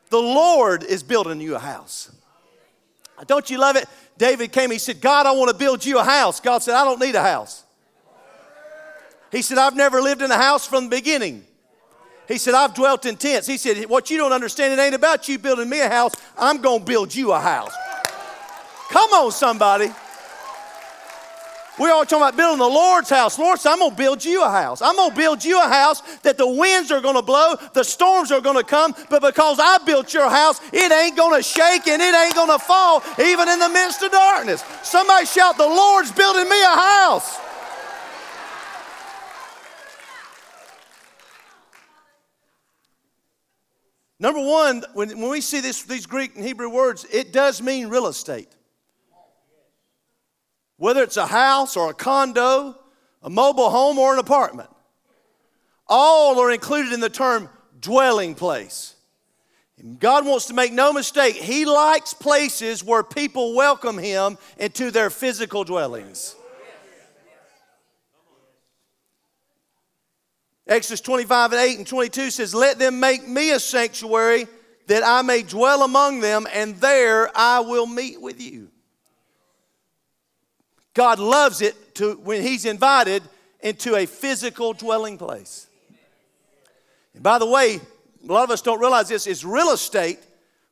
The 0.09 0.19
Lord 0.19 0.83
is 0.83 1.01
building 1.01 1.41
you 1.41 1.55
a 1.55 1.59
house. 1.59 2.11
Don't 3.25 3.49
you 3.49 3.57
love 3.57 3.77
it? 3.77 3.87
David 4.15 4.51
came, 4.51 4.69
he 4.69 4.77
said, 4.77 5.01
God, 5.01 5.25
I 5.25 5.31
want 5.31 5.49
to 5.49 5.57
build 5.57 5.83
you 5.83 5.97
a 5.97 6.03
house. 6.03 6.39
God 6.39 6.59
said, 6.59 6.75
I 6.75 6.83
don't 6.83 6.99
need 6.99 7.15
a 7.15 7.23
house. 7.23 7.63
He 9.31 9.41
said, 9.41 9.57
I've 9.57 9.75
never 9.75 10.01
lived 10.01 10.21
in 10.21 10.29
a 10.29 10.37
house 10.37 10.67
from 10.67 10.83
the 10.83 10.95
beginning. 10.97 11.43
He 12.27 12.37
said, 12.37 12.53
I've 12.53 12.75
dwelt 12.75 13.07
in 13.07 13.15
tents. 13.15 13.47
He 13.47 13.57
said, 13.57 13.89
What 13.89 14.11
you 14.11 14.19
don't 14.19 14.33
understand, 14.33 14.79
it 14.79 14.83
ain't 14.83 14.93
about 14.93 15.27
you 15.27 15.39
building 15.39 15.67
me 15.67 15.79
a 15.79 15.89
house. 15.89 16.13
I'm 16.37 16.61
going 16.61 16.81
to 16.81 16.85
build 16.85 17.15
you 17.15 17.31
a 17.31 17.39
house. 17.39 17.73
Come 18.91 19.09
on, 19.11 19.31
somebody. 19.31 19.89
We're 21.79 21.91
all 21.91 22.03
talking 22.03 22.17
about 22.17 22.35
building 22.35 22.59
the 22.59 22.65
Lord's 22.65 23.09
house. 23.09 23.39
Lord 23.39 23.57
said, 23.57 23.71
I'm 23.71 23.79
going 23.79 23.91
to 23.91 23.97
build 23.97 24.23
you 24.23 24.43
a 24.43 24.49
house. 24.49 24.81
I'm 24.81 24.97
going 24.97 25.11
to 25.11 25.15
build 25.15 25.43
you 25.43 25.59
a 25.59 25.67
house 25.67 26.01
that 26.19 26.37
the 26.37 26.45
winds 26.45 26.91
are 26.91 26.99
going 26.99 27.15
to 27.15 27.21
blow, 27.21 27.55
the 27.73 27.83
storms 27.83 28.31
are 28.31 28.41
going 28.41 28.57
to 28.57 28.63
come, 28.63 28.93
but 29.09 29.21
because 29.21 29.59
I 29.59 29.77
built 29.85 30.13
your 30.13 30.29
house, 30.29 30.59
it 30.73 30.91
ain't 30.91 31.15
going 31.15 31.39
to 31.39 31.41
shake 31.41 31.87
and 31.87 32.01
it 32.01 32.13
ain't 32.13 32.35
going 32.35 32.49
to 32.49 32.59
fall, 32.59 33.01
even 33.17 33.47
in 33.47 33.59
the 33.59 33.69
midst 33.69 34.03
of 34.03 34.11
darkness. 34.11 34.63
Somebody 34.83 35.25
shout, 35.25 35.57
The 35.57 35.65
Lord's 35.65 36.11
building 36.11 36.49
me 36.49 36.61
a 36.61 36.75
house. 36.75 37.39
Number 44.19 44.41
one, 44.41 44.83
when, 44.93 45.09
when 45.19 45.31
we 45.31 45.41
see 45.41 45.61
this, 45.61 45.81
these 45.83 46.05
Greek 46.05 46.35
and 46.35 46.45
Hebrew 46.45 46.69
words, 46.69 47.07
it 47.11 47.31
does 47.33 47.61
mean 47.61 47.87
real 47.87 48.05
estate. 48.05 48.49
Whether 50.81 51.03
it's 51.03 51.17
a 51.17 51.27
house 51.27 51.77
or 51.77 51.91
a 51.91 51.93
condo, 51.93 52.75
a 53.21 53.29
mobile 53.29 53.69
home 53.69 53.99
or 53.99 54.13
an 54.13 54.19
apartment, 54.19 54.67
all 55.85 56.39
are 56.39 56.49
included 56.49 56.91
in 56.91 56.99
the 56.99 57.07
term 57.07 57.49
dwelling 57.79 58.33
place. 58.33 58.95
And 59.77 59.99
God 59.99 60.25
wants 60.25 60.47
to 60.47 60.55
make 60.55 60.73
no 60.73 60.91
mistake, 60.91 61.35
He 61.35 61.65
likes 61.65 62.15
places 62.15 62.83
where 62.83 63.03
people 63.03 63.53
welcome 63.53 63.99
Him 63.99 64.39
into 64.57 64.89
their 64.89 65.11
physical 65.11 65.63
dwellings. 65.63 66.35
Exodus 70.65 71.01
25 71.01 71.51
and 71.51 71.61
8 71.61 71.77
and 71.77 71.85
22 71.85 72.31
says, 72.31 72.55
Let 72.55 72.79
them 72.79 72.99
make 72.99 73.27
me 73.27 73.51
a 73.51 73.59
sanctuary 73.59 74.47
that 74.87 75.03
I 75.05 75.21
may 75.21 75.43
dwell 75.43 75.83
among 75.83 76.21
them, 76.21 76.47
and 76.51 76.75
there 76.77 77.29
I 77.37 77.59
will 77.59 77.85
meet 77.85 78.19
with 78.19 78.41
you. 78.41 78.70
God 80.93 81.19
loves 81.19 81.61
it 81.61 81.95
to, 81.95 82.13
when 82.15 82.41
He's 82.41 82.65
invited 82.65 83.23
into 83.61 83.95
a 83.95 84.05
physical 84.05 84.73
dwelling 84.73 85.17
place. 85.17 85.67
And 87.13 87.23
by 87.23 87.39
the 87.39 87.45
way, 87.45 87.79
a 88.27 88.31
lot 88.31 88.43
of 88.43 88.51
us 88.51 88.61
don't 88.61 88.79
realize 88.79 89.07
this 89.07 89.27
is 89.27 89.45
real 89.45 89.71
estate. 89.71 90.19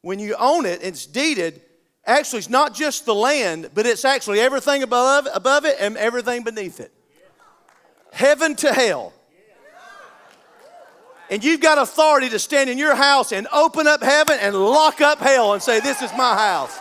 When 0.02 0.20
you 0.20 0.36
own 0.36 0.66
it, 0.66 0.82
it's 0.82 1.06
deeded. 1.06 1.62
Actually, 2.06 2.40
it's 2.40 2.50
not 2.50 2.74
just 2.74 3.06
the 3.06 3.16
land, 3.16 3.70
but 3.74 3.86
it's 3.86 4.06
actually 4.06 4.40
everything 4.40 4.84
above, 4.84 5.28
above 5.34 5.66
it 5.66 5.76
and 5.80 5.98
everything 5.98 6.44
beneath 6.44 6.80
it. 6.80 6.92
Heaven 8.12 8.56
to 8.58 8.74
hell. 8.74 9.14
And 11.30 11.44
you've 11.44 11.62
got 11.62 11.78
authority 11.78 12.30
to 12.30 12.40
stand 12.40 12.70
in 12.72 12.80
your 12.80 12.96
house 12.96 13.32
and 13.32 13.48
open 13.54 13.86
up 13.86 14.02
heaven 14.02 14.40
and 14.42 14.56
lock 14.56 15.00
up 15.00 15.20
hell 15.20 15.54
and 15.54 15.62
say, 15.62 15.80
This 15.80 16.02
is 16.02 16.12
my 16.14 16.36
house. 16.36 16.76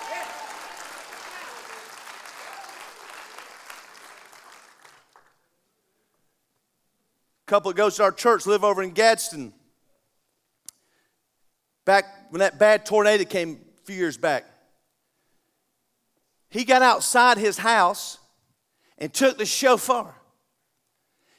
Couple 7.48 7.70
that 7.72 7.76
goes 7.76 7.96
to 7.96 8.02
our 8.02 8.12
church 8.12 8.46
live 8.46 8.62
over 8.62 8.82
in 8.82 8.90
Gadsden. 8.90 9.54
Back 11.86 12.04
when 12.28 12.40
that 12.40 12.58
bad 12.58 12.84
tornado 12.84 13.24
came 13.24 13.58
a 13.78 13.86
few 13.86 13.96
years 13.96 14.18
back, 14.18 14.44
he 16.50 16.64
got 16.64 16.82
outside 16.82 17.38
his 17.38 17.56
house 17.56 18.18
and 18.98 19.12
took 19.12 19.38
the 19.38 19.46
shofar 19.46 20.14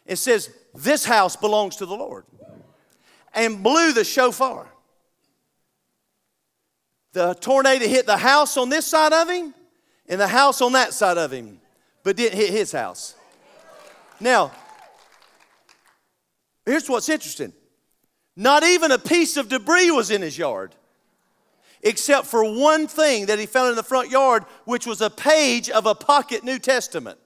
and 0.08 0.18
says, 0.18 0.50
This 0.74 1.06
house 1.06 1.36
belongs 1.36 1.76
to 1.78 1.86
the 1.86 1.96
Lord, 1.96 2.26
and 3.34 3.62
blew 3.62 3.94
the 3.94 4.04
shofar. 4.04 4.68
The 7.14 7.36
tornado 7.36 7.88
hit 7.88 8.08
the 8.08 8.18
house 8.18 8.58
on 8.58 8.70
this 8.70 8.88
side 8.88 9.14
of 9.14 9.30
him 9.30 9.54
and 10.08 10.20
the 10.20 10.28
house 10.28 10.62
on 10.62 10.74
that 10.74 10.94
side 10.94 11.18
of 11.18 11.32
him, 11.32 11.60
but 12.04 12.18
didn't 12.18 12.38
hit 12.38 12.50
his 12.50 12.72
house. 12.72 13.16
Now, 14.20 14.52
Here's 16.70 16.88
what's 16.88 17.10
interesting 17.10 17.52
not 18.36 18.64
even 18.64 18.92
a 18.92 19.00
piece 19.00 19.38
of 19.38 19.50
debris 19.50 19.90
was 19.90 20.12
in 20.12 20.22
his 20.22 20.38
yard, 20.38 20.76
except 21.82 22.28
for 22.28 22.44
one 22.44 22.88
thing 22.88 23.26
that 23.26 23.40
he 23.40 23.48
found 23.48 23.72
in 23.72 23.76
the 23.76 23.84
front 23.84 24.10
yard, 24.12 24.46
which 24.66 24.86
was 24.86 25.02
a 25.02 25.10
page 25.10 25.70
of 25.72 25.88
a 25.88 25.96
pocket 25.96 26.44
New 26.44 26.60
Testament 26.60 27.18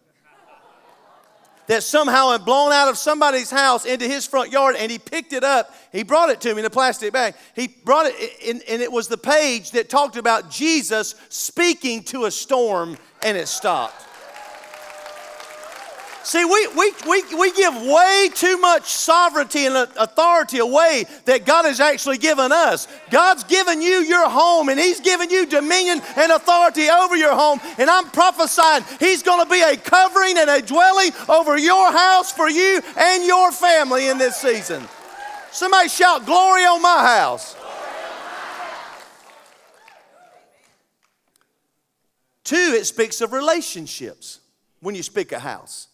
that 1.67 1.83
somehow 1.83 2.31
had 2.31 2.45
blown 2.45 2.71
out 2.71 2.88
of 2.88 2.97
somebody's 2.97 3.50
house 3.50 3.85
into 3.85 4.07
his 4.07 4.25
front 4.25 4.51
yard 4.51 4.75
and 4.77 4.89
he 4.89 4.97
picked 4.97 5.33
it 5.33 5.43
up. 5.43 5.73
He 5.91 6.03
brought 6.03 6.29
it 6.29 6.39
to 6.41 6.53
me 6.53 6.59
in 6.59 6.65
a 6.65 6.69
plastic 6.69 7.12
bag. 7.12 7.35
He 7.55 7.67
brought 7.67 8.05
it, 8.07 8.15
in, 8.41 8.62
and 8.67 8.81
it 8.81 8.91
was 8.91 9.07
the 9.07 9.17
page 9.17 9.71
that 9.71 9.89
talked 9.89 10.15
about 10.15 10.51
Jesus 10.51 11.15
speaking 11.29 12.03
to 12.03 12.25
a 12.25 12.31
storm 12.31 12.97
and 13.21 13.38
it 13.38 13.47
stopped. 13.47 14.05
See, 16.23 16.45
we, 16.45 16.67
we, 16.67 16.93
we, 17.05 17.35
we 17.37 17.51
give 17.51 17.75
way 17.75 18.29
too 18.33 18.57
much 18.57 18.85
sovereignty 18.85 19.65
and 19.65 19.75
authority 19.75 20.59
away 20.59 21.03
that 21.25 21.45
God 21.45 21.65
has 21.65 21.81
actually 21.81 22.17
given 22.17 22.53
us. 22.53 22.87
God's 23.11 23.43
given 23.43 23.81
you 23.81 23.99
your 23.99 24.29
home 24.29 24.69
and 24.69 24.79
He's 24.79 25.01
given 25.01 25.29
you 25.29 25.45
dominion 25.45 26.01
and 26.15 26.31
authority 26.31 26.89
over 26.89 27.17
your 27.17 27.35
home. 27.35 27.59
And 27.77 27.89
I'm 27.89 28.09
prophesying 28.09 28.85
He's 29.01 29.21
going 29.21 29.43
to 29.43 29.51
be 29.51 29.61
a 29.61 29.75
covering 29.75 30.37
and 30.37 30.49
a 30.49 30.61
dwelling 30.61 31.11
over 31.27 31.57
your 31.57 31.91
house 31.91 32.31
for 32.31 32.49
you 32.49 32.81
and 32.97 33.25
your 33.25 33.51
family 33.51 34.07
in 34.07 34.17
this 34.17 34.37
season. 34.37 34.81
Somebody 35.51 35.89
shout, 35.89 36.25
Glory 36.25 36.63
on 36.63 36.81
my 36.81 37.05
house. 37.17 37.57
Two, 42.45 42.75
it 42.77 42.85
speaks 42.85 43.19
of 43.19 43.33
relationships 43.33 44.39
when 44.79 44.95
you 44.95 45.03
speak 45.03 45.33
a 45.33 45.39
house. 45.39 45.89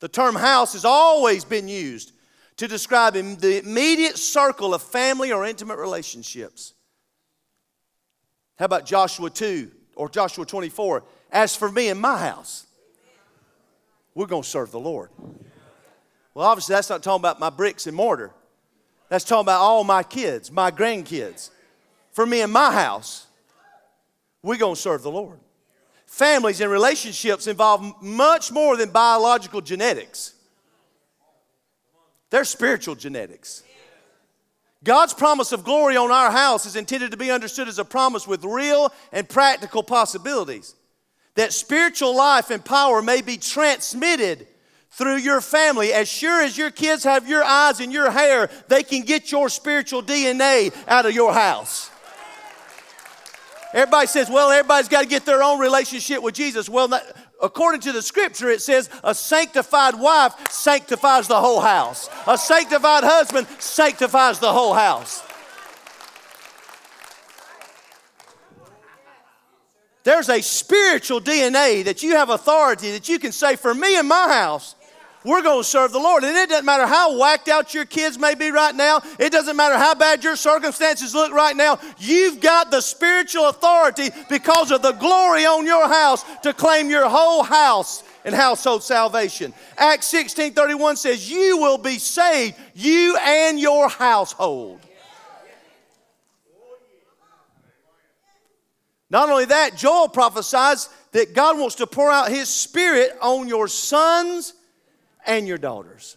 The 0.00 0.08
term 0.08 0.34
house 0.34 0.72
has 0.72 0.84
always 0.84 1.44
been 1.44 1.68
used 1.68 2.12
to 2.56 2.66
describe 2.66 3.14
the 3.14 3.62
immediate 3.62 4.18
circle 4.18 4.74
of 4.74 4.82
family 4.82 5.30
or 5.30 5.46
intimate 5.46 5.78
relationships. 5.78 6.74
How 8.58 8.64
about 8.64 8.84
Joshua 8.84 9.30
2 9.30 9.70
or 9.96 10.08
Joshua 10.08 10.44
24? 10.44 11.04
As 11.30 11.54
for 11.54 11.70
me 11.70 11.88
and 11.88 12.00
my 12.00 12.18
house, 12.18 12.66
we're 14.14 14.26
going 14.26 14.42
to 14.42 14.48
serve 14.48 14.70
the 14.70 14.80
Lord. 14.80 15.10
Well, 16.34 16.46
obviously, 16.46 16.74
that's 16.74 16.90
not 16.90 17.02
talking 17.02 17.20
about 17.20 17.38
my 17.38 17.50
bricks 17.50 17.86
and 17.86 17.96
mortar. 17.96 18.32
That's 19.08 19.24
talking 19.24 19.44
about 19.44 19.60
all 19.60 19.84
my 19.84 20.02
kids, 20.02 20.50
my 20.50 20.70
grandkids. 20.70 21.50
For 22.12 22.26
me 22.26 22.40
and 22.40 22.52
my 22.52 22.72
house, 22.72 23.26
we're 24.42 24.56
going 24.56 24.74
to 24.74 24.80
serve 24.80 25.02
the 25.02 25.10
Lord 25.10 25.38
families 26.10 26.60
and 26.60 26.70
relationships 26.70 27.46
involve 27.46 28.02
much 28.02 28.50
more 28.50 28.76
than 28.76 28.90
biological 28.90 29.60
genetics, 29.60 30.34
they're 32.28 32.44
spiritual 32.44 32.96
genetics. 32.96 33.62
God's 34.82 35.14
promise 35.14 35.52
of 35.52 35.62
glory 35.62 35.96
on 35.96 36.10
our 36.10 36.30
house 36.30 36.66
is 36.66 36.74
intended 36.74 37.12
to 37.12 37.16
be 37.16 37.30
understood 37.30 37.68
as 37.68 37.78
a 37.78 37.84
promise 37.84 38.26
with 38.26 38.44
real 38.44 38.92
and 39.12 39.28
practical 39.28 39.82
possibilities. 39.82 40.74
That 41.36 41.52
spiritual 41.52 42.16
life 42.16 42.50
and 42.50 42.64
power 42.64 43.02
may 43.02 43.20
be 43.22 43.36
transmitted 43.36 44.46
through 44.90 45.18
your 45.18 45.40
family. 45.40 45.92
As 45.92 46.08
sure 46.08 46.42
as 46.42 46.58
your 46.58 46.70
kids 46.70 47.04
have 47.04 47.28
your 47.28 47.44
eyes 47.44 47.80
and 47.80 47.92
your 47.92 48.10
hair, 48.10 48.50
they 48.68 48.82
can 48.82 49.02
get 49.02 49.30
your 49.30 49.48
spiritual 49.48 50.02
DNA 50.02 50.74
out 50.88 51.06
of 51.06 51.14
your 51.14 51.32
house. 51.32 51.90
Everybody 53.72 54.06
says, 54.08 54.28
well, 54.28 54.50
everybody's 54.50 54.88
got 54.88 55.02
to 55.02 55.08
get 55.08 55.24
their 55.24 55.42
own 55.42 55.60
relationship 55.60 56.22
with 56.22 56.34
Jesus. 56.34 56.68
Well, 56.68 56.88
not, 56.88 57.04
according 57.40 57.82
to 57.82 57.92
the 57.92 58.02
scripture, 58.02 58.48
it 58.50 58.60
says 58.60 58.90
a 59.04 59.14
sanctified 59.14 59.94
wife 59.94 60.34
sanctifies 60.50 61.28
the 61.28 61.40
whole 61.40 61.60
house, 61.60 62.10
a 62.26 62.36
sanctified 62.36 63.04
husband 63.04 63.46
sanctifies 63.58 64.40
the 64.40 64.52
whole 64.52 64.74
house. 64.74 65.22
There's 70.02 70.30
a 70.30 70.40
spiritual 70.40 71.20
DNA 71.20 71.84
that 71.84 72.02
you 72.02 72.16
have 72.16 72.30
authority 72.30 72.92
that 72.92 73.08
you 73.08 73.18
can 73.18 73.32
say, 73.32 73.54
for 73.56 73.74
me 73.74 73.98
and 73.98 74.08
my 74.08 74.28
house, 74.28 74.74
we're 75.24 75.42
going 75.42 75.60
to 75.62 75.68
serve 75.68 75.92
the 75.92 75.98
Lord. 75.98 76.24
And 76.24 76.36
it 76.36 76.48
doesn't 76.48 76.64
matter 76.64 76.86
how 76.86 77.18
whacked 77.18 77.48
out 77.48 77.74
your 77.74 77.84
kids 77.84 78.18
may 78.18 78.34
be 78.34 78.50
right 78.50 78.74
now, 78.74 79.00
it 79.18 79.30
doesn't 79.32 79.56
matter 79.56 79.76
how 79.76 79.94
bad 79.94 80.24
your 80.24 80.36
circumstances 80.36 81.14
look 81.14 81.32
right 81.32 81.56
now. 81.56 81.78
You've 81.98 82.40
got 82.40 82.70
the 82.70 82.80
spiritual 82.80 83.48
authority 83.48 84.10
because 84.28 84.70
of 84.70 84.82
the 84.82 84.92
glory 84.92 85.44
on 85.44 85.66
your 85.66 85.88
house 85.88 86.24
to 86.42 86.52
claim 86.52 86.88
your 86.88 87.08
whole 87.08 87.42
house 87.42 88.02
and 88.24 88.34
household 88.34 88.82
salvation. 88.82 89.52
Acts 89.76 90.06
16 90.06 90.54
31 90.54 90.96
says, 90.96 91.30
You 91.30 91.58
will 91.58 91.78
be 91.78 91.98
saved, 91.98 92.56
you 92.74 93.16
and 93.20 93.60
your 93.60 93.88
household. 93.88 94.80
Not 99.10 99.28
only 99.28 99.46
that, 99.46 99.76
Joel 99.76 100.08
prophesies 100.08 100.88
that 101.12 101.34
God 101.34 101.58
wants 101.58 101.74
to 101.76 101.86
pour 101.86 102.10
out 102.10 102.28
his 102.28 102.48
spirit 102.48 103.10
on 103.20 103.48
your 103.48 103.66
sons 103.66 104.54
and 105.26 105.46
your 105.46 105.58
daughters. 105.58 106.16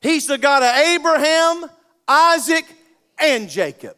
He's 0.00 0.26
the 0.26 0.38
God 0.38 0.62
of 0.62 0.74
Abraham, 0.74 1.70
Isaac, 2.06 2.64
and 3.18 3.48
Jacob. 3.48 3.96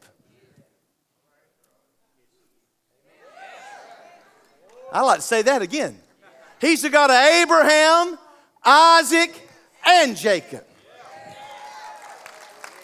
I 4.92 5.02
like 5.02 5.18
to 5.18 5.22
say 5.22 5.42
that 5.42 5.62
again. 5.62 5.96
He's 6.60 6.82
the 6.82 6.90
God 6.90 7.10
of 7.10 7.16
Abraham, 7.16 8.18
Isaac, 8.64 9.48
and 9.86 10.16
Jacob. 10.16 10.64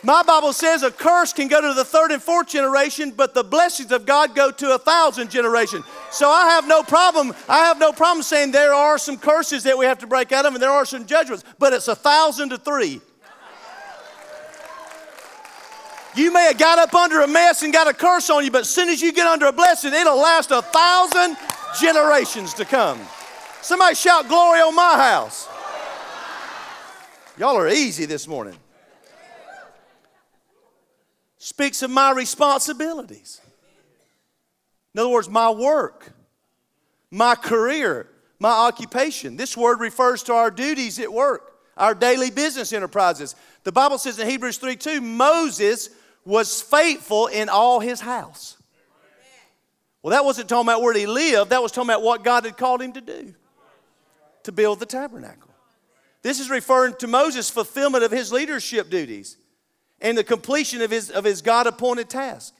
My 0.02 0.22
Bible 0.22 0.52
says 0.52 0.84
a 0.84 0.90
curse 0.92 1.32
can 1.32 1.48
go 1.48 1.60
to 1.60 1.74
the 1.74 1.84
third 1.84 2.12
and 2.12 2.22
fourth 2.22 2.46
generation, 2.46 3.10
but 3.10 3.34
the 3.34 3.42
blessings 3.42 3.90
of 3.90 4.06
God 4.06 4.36
go 4.36 4.52
to 4.52 4.74
a 4.74 4.78
thousand 4.78 5.30
generations. 5.30 5.84
So 6.16 6.30
I 6.30 6.46
have 6.46 6.66
no 6.66 6.82
problem. 6.82 7.34
I 7.46 7.66
have 7.66 7.78
no 7.78 7.92
problem 7.92 8.22
saying 8.22 8.50
there 8.50 8.72
are 8.72 8.96
some 8.96 9.18
curses 9.18 9.64
that 9.64 9.76
we 9.76 9.84
have 9.84 9.98
to 9.98 10.06
break 10.06 10.32
out 10.32 10.46
of, 10.46 10.54
and 10.54 10.62
there 10.62 10.70
are 10.70 10.86
some 10.86 11.04
judgments, 11.04 11.44
but 11.58 11.74
it's 11.74 11.88
a 11.88 11.94
thousand 11.94 12.48
to 12.48 12.58
three. 12.58 13.02
You 16.14 16.32
may 16.32 16.44
have 16.44 16.56
got 16.56 16.78
up 16.78 16.94
under 16.94 17.20
a 17.20 17.28
mess 17.28 17.62
and 17.62 17.70
got 17.70 17.86
a 17.86 17.92
curse 17.92 18.30
on 18.30 18.42
you, 18.42 18.50
but 18.50 18.62
as 18.62 18.70
soon 18.70 18.88
as 18.88 19.02
you 19.02 19.12
get 19.12 19.26
under 19.26 19.44
a 19.44 19.52
blessing, 19.52 19.92
it'll 19.92 20.16
last 20.16 20.50
a 20.50 20.62
thousand 20.62 21.36
generations 21.78 22.54
to 22.54 22.64
come. 22.64 22.98
Somebody 23.60 23.94
shout 23.94 24.26
glory 24.26 24.60
on 24.60 24.74
my 24.74 24.96
house. 24.96 25.46
Y'all 27.36 27.56
are 27.56 27.68
easy 27.68 28.06
this 28.06 28.26
morning 28.26 28.56
speaks 31.46 31.80
of 31.82 31.90
my 31.90 32.10
responsibilities. 32.10 33.40
In 34.96 35.00
other 35.00 35.10
words, 35.10 35.28
my 35.28 35.50
work, 35.50 36.10
my 37.10 37.34
career, 37.34 38.08
my 38.38 38.48
occupation. 38.48 39.36
This 39.36 39.54
word 39.54 39.78
refers 39.78 40.22
to 40.22 40.32
our 40.32 40.50
duties 40.50 40.98
at 40.98 41.12
work, 41.12 41.52
our 41.76 41.94
daily 41.94 42.30
business 42.30 42.72
enterprises. 42.72 43.34
The 43.64 43.72
Bible 43.72 43.98
says 43.98 44.18
in 44.18 44.26
Hebrews 44.26 44.56
3 44.56 44.74
2, 44.74 45.02
Moses 45.02 45.90
was 46.24 46.62
faithful 46.62 47.26
in 47.26 47.50
all 47.50 47.78
his 47.78 48.00
house. 48.00 48.56
Well, 50.02 50.12
that 50.12 50.24
wasn't 50.24 50.48
talking 50.48 50.66
about 50.66 50.80
where 50.80 50.94
he 50.94 51.06
lived, 51.06 51.50
that 51.50 51.62
was 51.62 51.72
talking 51.72 51.90
about 51.90 52.02
what 52.02 52.24
God 52.24 52.46
had 52.46 52.56
called 52.56 52.80
him 52.80 52.94
to 52.94 53.02
do 53.02 53.34
to 54.44 54.52
build 54.52 54.80
the 54.80 54.86
tabernacle. 54.86 55.50
This 56.22 56.40
is 56.40 56.48
referring 56.48 56.94
to 57.00 57.06
Moses' 57.06 57.50
fulfillment 57.50 58.02
of 58.02 58.10
his 58.10 58.32
leadership 58.32 58.88
duties 58.88 59.36
and 60.00 60.16
the 60.16 60.24
completion 60.24 60.80
of 60.80 60.90
his, 60.90 61.10
of 61.10 61.24
his 61.24 61.42
God 61.42 61.66
appointed 61.66 62.08
task. 62.08 62.54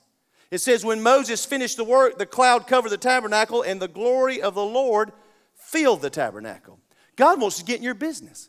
It 0.56 0.62
says, 0.62 0.86
When 0.86 1.02
Moses 1.02 1.44
finished 1.44 1.76
the 1.76 1.84
work, 1.84 2.16
the 2.16 2.24
cloud 2.24 2.66
covered 2.66 2.88
the 2.88 2.96
tabernacle, 2.96 3.60
and 3.60 3.78
the 3.78 3.88
glory 3.88 4.40
of 4.40 4.54
the 4.54 4.64
Lord 4.64 5.12
filled 5.54 6.00
the 6.00 6.08
tabernacle. 6.08 6.80
God 7.14 7.38
wants 7.42 7.58
to 7.58 7.64
get 7.64 7.76
in 7.76 7.82
your 7.82 7.92
business. 7.92 8.48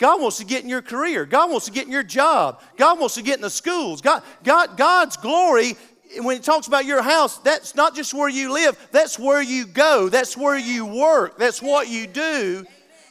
God 0.00 0.20
wants 0.20 0.38
to 0.38 0.44
get 0.44 0.64
in 0.64 0.68
your 0.68 0.82
career. 0.82 1.24
God 1.24 1.52
wants 1.52 1.66
to 1.66 1.72
get 1.72 1.86
in 1.86 1.92
your 1.92 2.02
job. 2.02 2.60
God 2.76 2.98
wants 2.98 3.14
to 3.14 3.22
get 3.22 3.36
in 3.36 3.42
the 3.42 3.48
schools. 3.48 4.00
God, 4.00 4.24
God, 4.42 4.76
God's 4.76 5.16
glory, 5.16 5.76
when 6.18 6.36
it 6.36 6.42
talks 6.42 6.66
about 6.66 6.84
your 6.84 7.00
house, 7.00 7.38
that's 7.38 7.76
not 7.76 7.94
just 7.94 8.12
where 8.12 8.28
you 8.28 8.52
live, 8.52 8.76
that's 8.90 9.16
where 9.16 9.40
you 9.40 9.66
go. 9.66 10.08
That's 10.08 10.36
where 10.36 10.58
you 10.58 10.84
work. 10.84 11.38
That's 11.38 11.62
what 11.62 11.86
you 11.86 12.08
do 12.08 12.66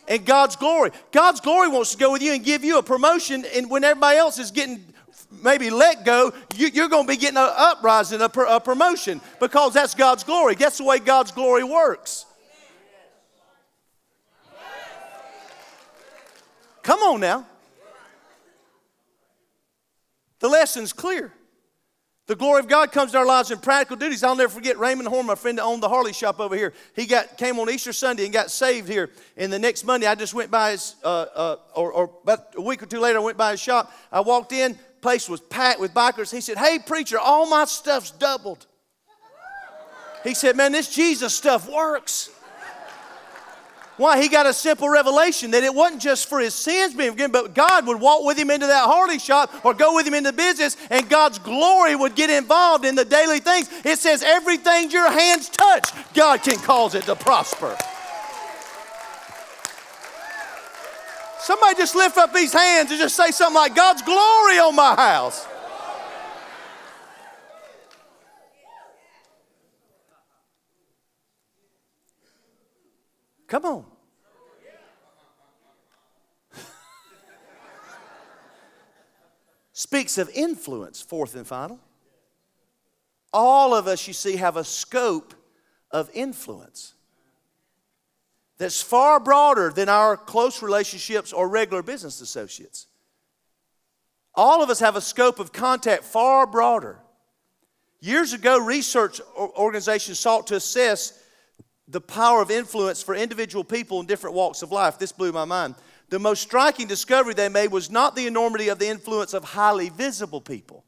and 0.10 0.26
God's 0.26 0.58
glory. 0.58 0.92
God's 1.13 1.39
glory 1.39 1.70
wants 1.70 1.94
to 1.94 1.98
go 1.98 2.12
with 2.12 2.22
you 2.22 2.34
and 2.34 2.44
give 2.44 2.66
you 2.66 2.80
a 2.80 2.84
promotion, 2.84 3.46
and 3.56 3.70
when 3.70 3.86
everybody 3.86 4.18
else 4.18 4.38
is 4.38 4.52
getting 4.52 4.92
maybe 5.41 5.69
let 5.69 6.06
go, 6.06 6.34
you, 6.56 6.84
are 6.84 6.89
going 6.89 7.06
to 7.06 7.12
be 7.12 7.17
getting 7.17 7.38
an 7.38 7.50
uprising, 7.50 8.22
a, 8.22 8.26
a 8.26 8.60
promotion, 8.60 9.22
because 9.39 9.74
that's 9.74 9.96
God's 9.96 10.24
glory. 10.24 10.56
That's 10.56 10.78
the 10.78 10.84
way 10.84 11.00
God's 11.00 11.32
glory 11.32 11.63
works. 11.63 12.26
Come 16.84 17.00
on 17.00 17.22
now. 17.22 17.48
The 20.39 20.50
lesson's 20.50 20.91
clear. 20.91 21.32
The 22.26 22.36
glory 22.36 22.62
of 22.62 22.69
God 22.69 22.93
comes 22.93 23.12
to 23.12 23.17
our 23.17 23.26
lives 23.26 23.52
in 23.52 23.60
practical 23.60 23.98
duties. 23.98 24.24
I'll 24.24 24.36
never 24.36 24.52
forget 24.52 24.78
Raymond 24.78 25.10
Horn, 25.10 25.26
my 25.26 25.36
friend 25.36 25.58
that 25.58 25.63
owned 25.63 25.84
the 25.84 25.89
Harley 25.89 26.13
shop 26.13 26.39
over 26.39 26.56
here. 26.56 26.72
He 26.96 27.06
got 27.06 27.38
came 27.38 27.60
on 27.60 27.69
Easter 27.69 27.91
Sunday 27.91 28.24
and 28.24 28.32
got 28.32 28.50
saved 28.50 28.88
here. 28.88 29.10
And 29.36 29.52
the 29.52 29.60
next 29.60 29.84
Monday, 29.84 30.08
I 30.08 30.15
just 30.15 30.34
went 30.34 30.50
by 30.50 30.72
his, 30.72 30.96
uh, 31.04 31.26
uh, 31.36 31.56
or, 31.76 31.91
or, 31.91 32.12
about 32.24 32.56
a 32.56 32.62
week 32.62 32.82
or 32.82 32.86
two 32.86 33.00
later, 33.00 33.19
I 33.19 33.22
went 33.22 33.38
by 33.38 33.52
his 33.52 33.60
shop. 33.60 33.91
I 34.10 34.22
walked 34.22 34.54
in, 34.54 34.80
place 35.04 35.30
was 35.30 35.42
packed 35.42 35.80
with 35.80 35.94
bikers. 35.94 36.32
He 36.32 36.42
said, 36.42 36.58
"Hey, 36.58 36.80
preacher, 36.80 37.20
all 37.20 37.46
my 37.46 37.66
stuff's 37.66 38.10
doubled." 38.10 38.66
He 40.24 40.34
said, 40.34 40.56
"Man, 40.56 40.72
this 40.72 40.88
Jesus 40.88 41.36
stuff 41.36 41.70
works." 41.70 42.32
Why? 43.98 44.20
He 44.20 44.28
got 44.28 44.48
a 44.48 44.54
simple 44.54 44.89
revelation 44.89 45.52
that 45.52 45.63
it 45.63 45.74
wasn't 45.74 46.02
just 46.02 46.28
for 46.28 46.39
his 46.39 46.56
sins 46.56 46.96
being 46.96 47.12
forgiven, 47.12 47.32
but 47.32 47.54
God 47.54 47.86
would 47.86 48.00
walk 48.00 48.24
with 48.24 48.39
him 48.39 48.50
into 48.50 48.66
that 48.66 48.86
Harley 48.86 49.20
shop 49.20 49.54
or 49.63 49.76
go 49.76 49.94
with 49.94 50.08
him 50.08 50.16
into 50.16 50.34
business, 50.34 50.78
and 50.89 51.08
God's 51.08 51.38
glory 51.38 51.96
would 51.96 52.16
get 52.16 52.32
involved 52.32 52.86
in 52.86 52.96
the 52.96 53.06
daily 53.06 53.39
things. 53.39 53.70
It 53.86 54.00
says, 54.00 54.24
everything 54.24 54.89
your 54.89 55.12
hands 55.12 55.48
touch, 55.48 55.92
God 56.16 56.42
can 56.42 56.58
cause 56.58 56.96
it 56.96 57.04
to 57.04 57.16
prosper. 57.16 57.78
Somebody 61.43 61.75
just 61.75 61.93
lift 61.93 62.17
up 62.17 62.34
these 62.34 62.53
hands 62.53 62.89
and 62.89 62.97
just 62.97 63.17
say 63.17 63.29
something 63.32 63.56
like, 63.56 63.75
God's 63.75 64.01
glory 64.01 64.60
on 64.60 64.73
my 64.73 64.95
house. 64.95 65.45
Come 73.45 73.65
on. 73.65 73.84
Speaks 79.73 80.17
of 80.17 80.29
influence, 80.29 81.01
fourth 81.01 81.36
and 81.36 81.45
final. 81.45 81.77
All 83.34 83.75
of 83.75 83.88
us, 83.88 84.08
you 84.08 84.13
see, 84.13 84.38
have 84.38 84.56
a 84.56 84.63
scope 84.63 85.34
of 85.91 86.10
influence 86.13 86.93
that's 88.58 88.82
far 88.82 89.20
broader 89.20 89.72
than 89.72 89.89
our 89.89 90.16
close 90.16 90.62
relationships 90.62 91.34
or 91.34 91.48
regular 91.48 91.82
business 91.82 92.22
associates. 92.22 92.88
All 94.36 94.63
of 94.63 94.70
us 94.70 94.80
have 94.80 94.96
a 94.96 95.02
scope 95.02 95.39
of 95.39 95.52
contact 95.52 96.04
far 96.04 96.48
broader. 96.48 97.00
Years 98.00 98.34
ago, 98.34 98.60
research 98.60 99.22
organizations 99.38 100.20
sought 100.20 100.48
to 100.48 100.56
assess 100.56 101.20
the 101.88 102.02
power 102.02 102.42
of 102.42 102.52
influence 102.52 103.04
for 103.04 103.16
individual 103.16 103.63
people 103.63 104.00
in 104.00 104.06
different 104.06 104.36
walks 104.36 104.62
of 104.62 104.72
life. 104.72 104.98
This 104.98 105.12
blew 105.12 105.32
my 105.32 105.46
mind. 105.46 105.76
The 106.10 106.20
most 106.20 106.42
striking 106.42 106.88
discovery 106.88 107.34
they 107.34 107.50
made 107.50 107.72
was 107.72 107.89
not 107.89 108.16
the 108.16 108.28
enormity 108.28 108.70
of 108.70 108.80
the 108.80 108.88
influence 108.88 109.34
of 109.34 109.44
highly 109.44 109.89
visible 109.89 110.42
people. 110.42 110.84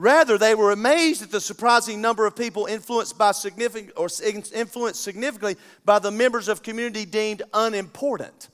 Rather, 0.00 0.38
they 0.38 0.54
were 0.54 0.72
amazed 0.72 1.20
at 1.20 1.30
the 1.30 1.42
surprising 1.42 2.00
number 2.00 2.24
of 2.24 2.34
people 2.34 2.64
influenced 2.64 3.18
by 3.18 3.32
significant 3.32 3.92
or 3.98 4.08
influenced 4.54 5.04
significantly 5.04 5.56
by 5.84 5.98
the 5.98 6.10
members 6.10 6.48
of 6.48 6.62
community 6.62 7.04
deemed 7.04 7.42
unimportant. 7.52 8.48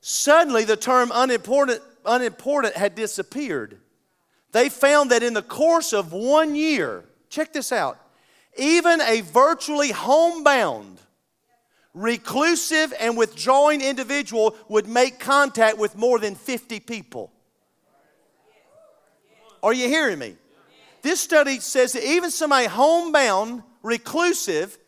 Suddenly, 0.00 0.64
the 0.64 0.76
term 0.76 1.12
unimportant, 1.14 1.80
unimportant 2.04 2.74
had 2.74 2.96
disappeared. 2.96 3.78
They 4.50 4.68
found 4.68 5.12
that 5.12 5.22
in 5.22 5.34
the 5.34 5.42
course 5.42 5.92
of 5.92 6.12
one 6.12 6.56
year, 6.56 7.04
check 7.28 7.52
this 7.52 7.70
out, 7.70 7.96
even 8.56 9.00
a 9.00 9.20
virtually 9.20 9.92
homebound, 9.92 10.98
reclusive, 11.94 12.92
and 12.98 13.16
withdrawing 13.16 13.82
individual 13.82 14.56
would 14.68 14.88
make 14.88 15.20
contact 15.20 15.78
with 15.78 15.96
more 15.96 16.18
than 16.18 16.34
50 16.34 16.80
people. 16.80 17.30
Are 19.62 19.72
you 19.72 19.88
hearing 19.88 20.18
me? 20.18 20.36
This 21.02 21.20
study 21.20 21.60
says 21.60 21.92
that 21.92 22.04
even 22.04 22.30
somebody 22.30 22.66
homebound, 22.66 23.62
reclusive, 23.82 24.78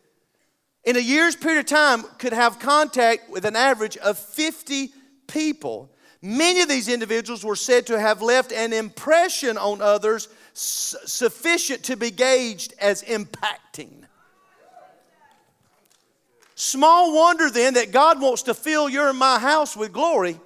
in 0.85 0.96
a 0.96 1.00
year's 1.00 1.37
period 1.37 1.61
of 1.61 1.66
time 1.66 2.02
could 2.18 2.33
have 2.33 2.59
contact 2.59 3.30
with 3.30 3.44
an 3.44 3.56
average 3.56 3.96
of 3.98 4.18
50 4.18 4.92
people. 5.26 5.90
Many 6.22 6.61
of 6.61 6.68
these 6.68 6.88
individuals 6.88 7.44
were 7.44 7.56
said 7.56 7.87
to 7.87 7.98
have 7.98 8.22
left 8.22 8.52
an 8.52 8.72
impression 8.72 9.56
on 9.56 9.80
others 9.80 10.28
sufficient 10.52 11.85
to 11.85 11.96
be 11.96 12.11
gauged 12.11 12.74
as 12.78 13.02
impacting. 13.02 14.04
Small 16.54 17.14
wonder 17.14 17.50
then 17.50 17.74
that 17.74 17.92
God 17.92 18.20
wants 18.20 18.42
to 18.42 18.54
fill 18.54 18.88
your 18.88 19.09
and 19.09 19.18
my 19.18 19.38
house 19.38 19.76
with 19.76 19.92
glory 19.92 20.38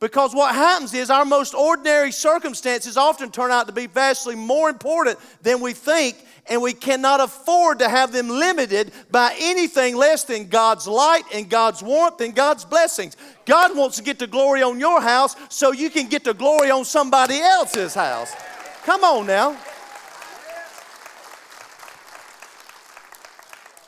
because 0.00 0.32
what 0.32 0.54
happens 0.54 0.94
is 0.94 1.10
our 1.10 1.24
most 1.24 1.54
ordinary 1.54 2.12
circumstances 2.12 2.96
often 2.96 3.30
turn 3.30 3.50
out 3.50 3.66
to 3.66 3.72
be 3.72 3.86
vastly 3.86 4.36
more 4.36 4.70
important 4.70 5.18
than 5.42 5.60
we 5.60 5.72
think, 5.72 6.16
and 6.46 6.62
we 6.62 6.72
cannot 6.72 7.20
afford 7.20 7.80
to 7.80 7.88
have 7.88 8.12
them 8.12 8.28
limited 8.28 8.92
by 9.10 9.34
anything 9.40 9.96
less 9.96 10.22
than 10.24 10.48
God's 10.48 10.86
light 10.86 11.24
and 11.34 11.50
God's 11.50 11.82
warmth 11.82 12.20
and 12.20 12.34
God's 12.34 12.64
blessings. 12.64 13.16
God 13.44 13.76
wants 13.76 13.96
to 13.96 14.04
get 14.04 14.20
the 14.20 14.28
glory 14.28 14.62
on 14.62 14.78
your 14.78 15.00
house 15.00 15.34
so 15.48 15.72
you 15.72 15.90
can 15.90 16.06
get 16.06 16.22
the 16.22 16.34
glory 16.34 16.70
on 16.70 16.84
somebody 16.84 17.40
else's 17.40 17.94
house. 17.94 18.32
Come 18.84 19.02
on 19.02 19.26
now. 19.26 19.58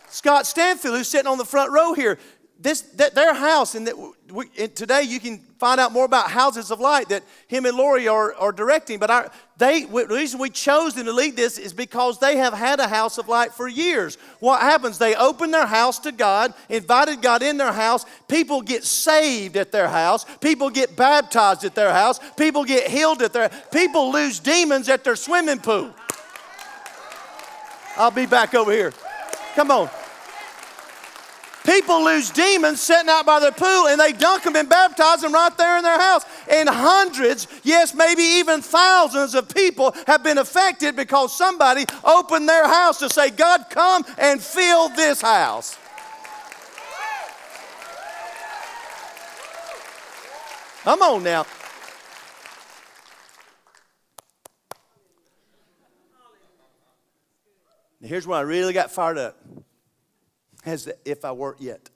Scott 0.09 0.45
Stanfield, 0.45 0.97
who's 0.97 1.09
sitting 1.09 1.29
on 1.29 1.39
the 1.39 1.45
front 1.45 1.73
row 1.73 1.95
here, 1.95 2.19
this, 2.63 2.83
their 2.83 3.33
house, 3.33 3.75
and, 3.75 3.89
we, 4.31 4.45
and 4.59 4.75
today 4.77 5.03
you 5.03 5.19
can 5.19 5.39
find 5.59 5.81
out 5.81 5.93
more 5.93 6.05
about 6.05 6.31
Houses 6.31 6.71
of 6.71 6.79
Light 6.79 7.09
that 7.09 7.23
him 7.49 7.65
and 7.65 7.75
Lori 7.75 8.07
are, 8.07 8.35
are 8.35 8.53
directing. 8.53 8.99
But 8.99 9.11
our, 9.11 9.31
they, 9.57 9.85
the 9.85 10.07
reason 10.09 10.39
we 10.39 10.51
chose 10.51 10.95
them 10.95 11.07
to 11.07 11.13
lead 11.13 11.37
this 11.37 11.57
is 11.57 11.73
because 11.73 12.19
they 12.19 12.37
have 12.37 12.53
had 12.53 12.79
a 12.79 12.87
House 12.87 13.17
of 13.17 13.29
Light 13.29 13.53
for 13.53 13.67
years. 13.67 14.19
What 14.41 14.61
happens? 14.61 14.99
They 14.99 15.15
open 15.15 15.51
their 15.51 15.67
house 15.67 15.99
to 16.01 16.13
God, 16.13 16.53
invited 16.69 17.23
God 17.23 17.43
in 17.43 17.57
their 17.57 17.73
house. 17.73 18.05
People 18.29 18.61
get 18.61 18.85
saved 18.85 19.57
at 19.57 19.73
their 19.73 19.89
house. 19.89 20.27
People 20.41 20.69
get 20.69 20.97
baptized 20.97 21.65
at 21.65 21.75
their 21.75 21.93
house. 21.93 22.21
People 22.37 22.65
get 22.65 22.91
healed 22.91 23.23
at 23.23 23.33
their. 23.33 23.51
People 23.73 24.13
lose 24.13 24.39
demons 24.39 24.91
at 24.91 25.03
their 25.03 25.17
swimming 25.17 25.61
pool. 25.61 25.95
I'll 27.97 28.11
be 28.11 28.27
back 28.27 28.55
over 28.55 28.73
here. 28.73 28.93
Come 29.55 29.71
on. 29.71 29.91
People 31.65 32.05
lose 32.05 32.31
demons 32.31 32.81
sitting 32.81 33.11
out 33.11 33.27
by 33.27 33.39
the 33.39 33.53
pool 33.53 33.89
and 33.89 34.01
they 34.01 34.13
dunk 34.13 34.45
them 34.45 34.57
and 34.57 34.69
baptize 34.69 35.21
them 35.21 35.33
right 35.33 35.57
there 35.59 35.77
in 35.77 35.85
their 35.85 36.01
house. 36.01 36.25
And 36.49 36.69
hundreds, 36.69 37.47
yes, 37.63 37.95
maybe 37.95 38.23
even 38.23 38.63
thousands 38.63 39.35
of 39.35 39.55
people 39.55 39.95
have 40.07 40.23
been 40.23 40.39
affected 40.39 40.97
because 40.97 41.37
somebody 41.37 41.85
opened 42.03 42.49
their 42.49 42.67
house 42.67 42.99
to 43.01 43.11
say, 43.11 43.31
God, 43.31 43.67
come 43.69 44.05
and 44.17 44.43
fill 44.43 44.89
this 44.91 45.21
house. 45.21 45.77
Come 50.83 51.03
on. 51.03 51.23
Now 51.23 51.45
here's 58.03 58.27
where 58.27 58.39
I 58.39 58.43
really 58.43 58.73
got 58.73 58.91
fired 58.91 59.19
up 59.19 59.37
as 60.65 60.91
if 61.05 61.25
I 61.25 61.33
weren't 61.33 61.61
yet. 61.61 61.91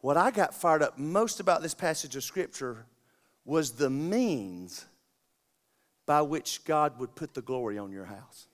what 0.00 0.16
I 0.16 0.30
got 0.30 0.54
fired 0.54 0.82
up 0.82 0.98
most 0.98 1.40
about 1.40 1.62
this 1.62 1.74
passage 1.74 2.14
of 2.16 2.22
Scripture 2.22 2.86
was 3.44 3.72
the 3.72 3.90
means 3.90 4.84
by 6.06 6.22
which 6.22 6.64
God 6.64 6.98
would 7.00 7.14
put 7.14 7.34
the 7.34 7.42
glory 7.42 7.78
on 7.78 7.90
your 7.90 8.04
house. 8.04 8.46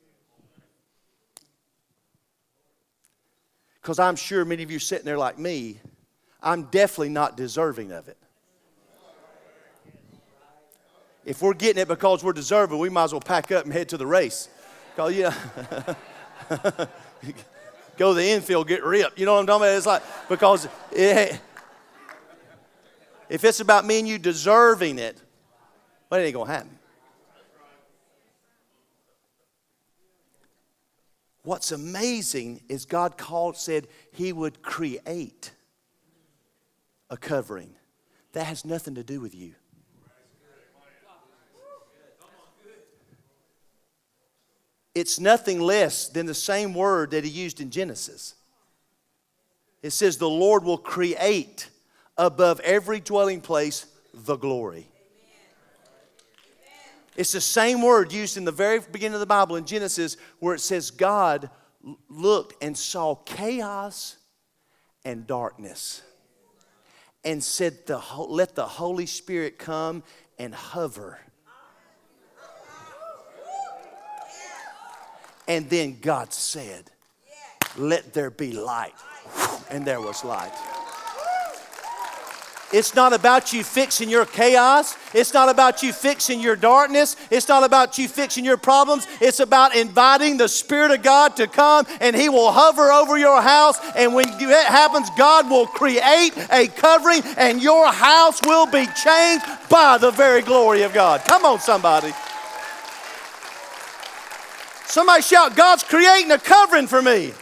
Because 3.80 3.98
I'm 3.98 4.16
sure 4.16 4.44
many 4.44 4.62
of 4.62 4.70
you 4.70 4.78
sitting 4.78 5.04
there 5.04 5.18
like 5.18 5.38
me, 5.38 5.80
I'm 6.42 6.64
definitely 6.64 7.10
not 7.10 7.36
deserving 7.36 7.92
of 7.92 8.08
it. 8.08 8.16
If 11.24 11.40
we're 11.40 11.54
getting 11.54 11.82
it 11.82 11.88
because 11.88 12.24
we're 12.24 12.32
deserving, 12.32 12.78
we 12.78 12.88
might 12.88 13.04
as 13.04 13.12
well 13.12 13.20
pack 13.20 13.52
up 13.52 13.64
and 13.64 13.72
head 13.72 13.88
to 13.90 13.96
the 13.96 14.06
race. 14.06 14.48
Because, 14.94 15.14
yeah. 15.14 15.34
Go 17.96 18.14
to 18.14 18.14
the 18.14 18.26
infield, 18.26 18.68
get 18.68 18.82
ripped. 18.84 19.18
You 19.18 19.26
know 19.26 19.34
what 19.34 19.40
I'm 19.40 19.46
talking 19.46 19.66
about? 19.66 19.76
It's 19.76 19.86
like, 19.86 20.02
because 20.28 20.66
it, 20.90 21.40
if 23.28 23.44
it's 23.44 23.60
about 23.60 23.84
me 23.84 23.98
and 23.98 24.08
you 24.08 24.18
deserving 24.18 24.98
it, 24.98 25.20
well, 26.08 26.20
it 26.20 26.24
ain't 26.24 26.34
going 26.34 26.46
to 26.46 26.52
happen. 26.52 26.78
What's 31.44 31.72
amazing 31.72 32.62
is 32.68 32.86
God 32.86 33.18
called, 33.18 33.56
said 33.56 33.88
He 34.12 34.32
would 34.32 34.62
create 34.62 35.52
a 37.10 37.16
covering. 37.16 37.74
That 38.32 38.44
has 38.46 38.64
nothing 38.64 38.94
to 38.94 39.04
do 39.04 39.20
with 39.20 39.34
you. 39.34 39.54
It's 44.94 45.18
nothing 45.18 45.60
less 45.60 46.08
than 46.08 46.26
the 46.26 46.34
same 46.34 46.74
word 46.74 47.12
that 47.12 47.24
he 47.24 47.30
used 47.30 47.60
in 47.60 47.70
Genesis. 47.70 48.34
It 49.82 49.90
says, 49.90 50.16
The 50.16 50.28
Lord 50.28 50.64
will 50.64 50.78
create 50.78 51.68
above 52.16 52.60
every 52.60 53.00
dwelling 53.00 53.40
place 53.40 53.86
the 54.12 54.36
glory. 54.36 54.86
It's 57.16 57.32
the 57.32 57.40
same 57.40 57.82
word 57.82 58.12
used 58.12 58.36
in 58.36 58.44
the 58.44 58.52
very 58.52 58.80
beginning 58.80 59.14
of 59.14 59.20
the 59.20 59.26
Bible 59.26 59.56
in 59.56 59.66
Genesis 59.66 60.16
where 60.38 60.54
it 60.54 60.60
says, 60.60 60.90
God 60.90 61.50
looked 62.08 62.62
and 62.62 62.76
saw 62.76 63.14
chaos 63.14 64.16
and 65.04 65.26
darkness 65.26 66.02
and 67.24 67.42
said, 67.42 67.78
Let 68.16 68.54
the 68.54 68.66
Holy 68.66 69.06
Spirit 69.06 69.58
come 69.58 70.02
and 70.38 70.54
hover 70.54 71.18
And 75.52 75.68
then 75.68 75.98
God 76.00 76.32
said, 76.32 76.84
Let 77.76 78.14
there 78.14 78.30
be 78.30 78.52
light. 78.52 78.94
And 79.70 79.84
there 79.84 80.00
was 80.00 80.24
light. 80.24 80.52
It's 82.72 82.94
not 82.94 83.12
about 83.12 83.52
you 83.52 83.62
fixing 83.62 84.08
your 84.08 84.24
chaos. 84.24 84.96
It's 85.12 85.34
not 85.34 85.50
about 85.50 85.82
you 85.82 85.92
fixing 85.92 86.40
your 86.40 86.56
darkness. 86.56 87.16
It's 87.30 87.48
not 87.48 87.64
about 87.64 87.98
you 87.98 88.08
fixing 88.08 88.46
your 88.46 88.56
problems. 88.56 89.06
It's 89.20 89.40
about 89.40 89.76
inviting 89.76 90.38
the 90.38 90.48
Spirit 90.48 90.90
of 90.90 91.02
God 91.02 91.36
to 91.36 91.46
come 91.46 91.84
and 92.00 92.16
He 92.16 92.30
will 92.30 92.50
hover 92.50 92.90
over 92.90 93.18
your 93.18 93.42
house. 93.42 93.78
And 93.94 94.14
when 94.14 94.28
that 94.28 94.66
happens, 94.68 95.10
God 95.18 95.50
will 95.50 95.66
create 95.66 96.32
a 96.50 96.66
covering 96.68 97.20
and 97.36 97.62
your 97.62 97.92
house 97.92 98.40
will 98.46 98.64
be 98.64 98.86
changed 99.04 99.44
by 99.68 99.98
the 99.98 100.12
very 100.12 100.40
glory 100.40 100.80
of 100.80 100.94
God. 100.94 101.20
Come 101.26 101.44
on, 101.44 101.60
somebody. 101.60 102.14
Somebody 104.92 105.22
shout, 105.22 105.56
God's 105.56 105.84
creating 105.84 106.30
a 106.32 106.38
covering 106.38 106.86
for 106.86 107.00
me. 107.00 107.32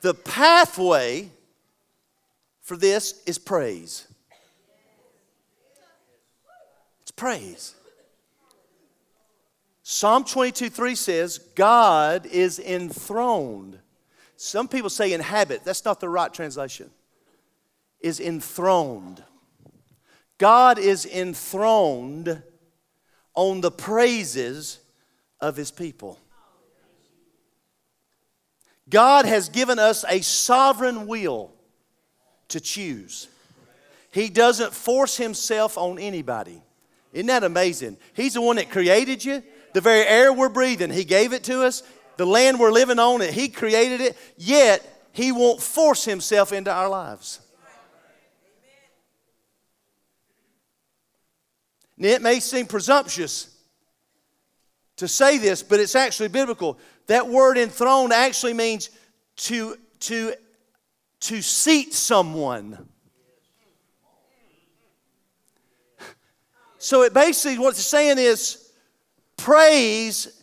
The 0.00 0.14
pathway 0.14 1.28
for 2.62 2.74
this 2.74 3.22
is 3.26 3.36
praise. 3.36 4.08
It's 7.02 7.10
praise. 7.10 7.74
Psalm 9.82 10.24
22 10.24 10.70
3 10.70 10.94
says, 10.94 11.36
God 11.54 12.24
is 12.24 12.58
enthroned. 12.58 13.78
Some 14.38 14.68
people 14.68 14.88
say 14.88 15.12
inhabit. 15.12 15.64
That's 15.64 15.84
not 15.84 16.00
the 16.00 16.08
right 16.08 16.32
translation. 16.32 16.88
Is 18.00 18.20
enthroned. 18.20 19.22
God 20.38 20.78
is 20.78 21.06
enthroned 21.06 22.42
on 23.34 23.60
the 23.60 23.70
praises 23.70 24.80
of 25.40 25.56
his 25.56 25.70
people. 25.70 26.18
God 28.88 29.24
has 29.24 29.48
given 29.48 29.78
us 29.78 30.04
a 30.08 30.20
sovereign 30.20 31.06
will 31.06 31.52
to 32.48 32.60
choose. 32.60 33.28
He 34.10 34.28
doesn't 34.28 34.72
force 34.72 35.16
himself 35.16 35.78
on 35.78 35.98
anybody. 35.98 36.62
Isn't 37.12 37.26
that 37.26 37.44
amazing? 37.44 37.96
He's 38.12 38.34
the 38.34 38.40
one 38.40 38.56
that 38.56 38.70
created 38.70 39.24
you. 39.24 39.42
The 39.72 39.80
very 39.80 40.06
air 40.06 40.32
we're 40.32 40.48
breathing, 40.48 40.90
He 40.90 41.04
gave 41.04 41.32
it 41.32 41.44
to 41.44 41.62
us. 41.62 41.82
The 42.16 42.26
land 42.26 42.60
we're 42.60 42.72
living 42.72 42.98
on, 42.98 43.22
it 43.22 43.34
He 43.34 43.48
created 43.48 44.00
it. 44.00 44.16
Yet, 44.36 45.08
He 45.12 45.32
won't 45.32 45.60
force 45.60 46.04
Himself 46.04 46.52
into 46.52 46.72
our 46.72 46.88
lives. 46.88 47.40
It 51.98 52.22
may 52.22 52.40
seem 52.40 52.66
presumptuous 52.66 53.50
to 54.96 55.08
say 55.08 55.38
this, 55.38 55.62
but 55.62 55.80
it's 55.80 55.94
actually 55.94 56.28
biblical. 56.28 56.78
That 57.06 57.28
word 57.28 57.58
enthroned 57.58 58.12
actually 58.12 58.54
means 58.54 58.90
to, 59.36 59.76
to 60.00 60.34
to 61.24 61.40
seat 61.40 61.94
someone. 61.94 62.86
So 66.76 67.00
it 67.02 67.14
basically 67.14 67.58
what 67.58 67.70
it's 67.70 67.86
saying 67.86 68.18
is 68.18 68.70
praise 69.38 70.42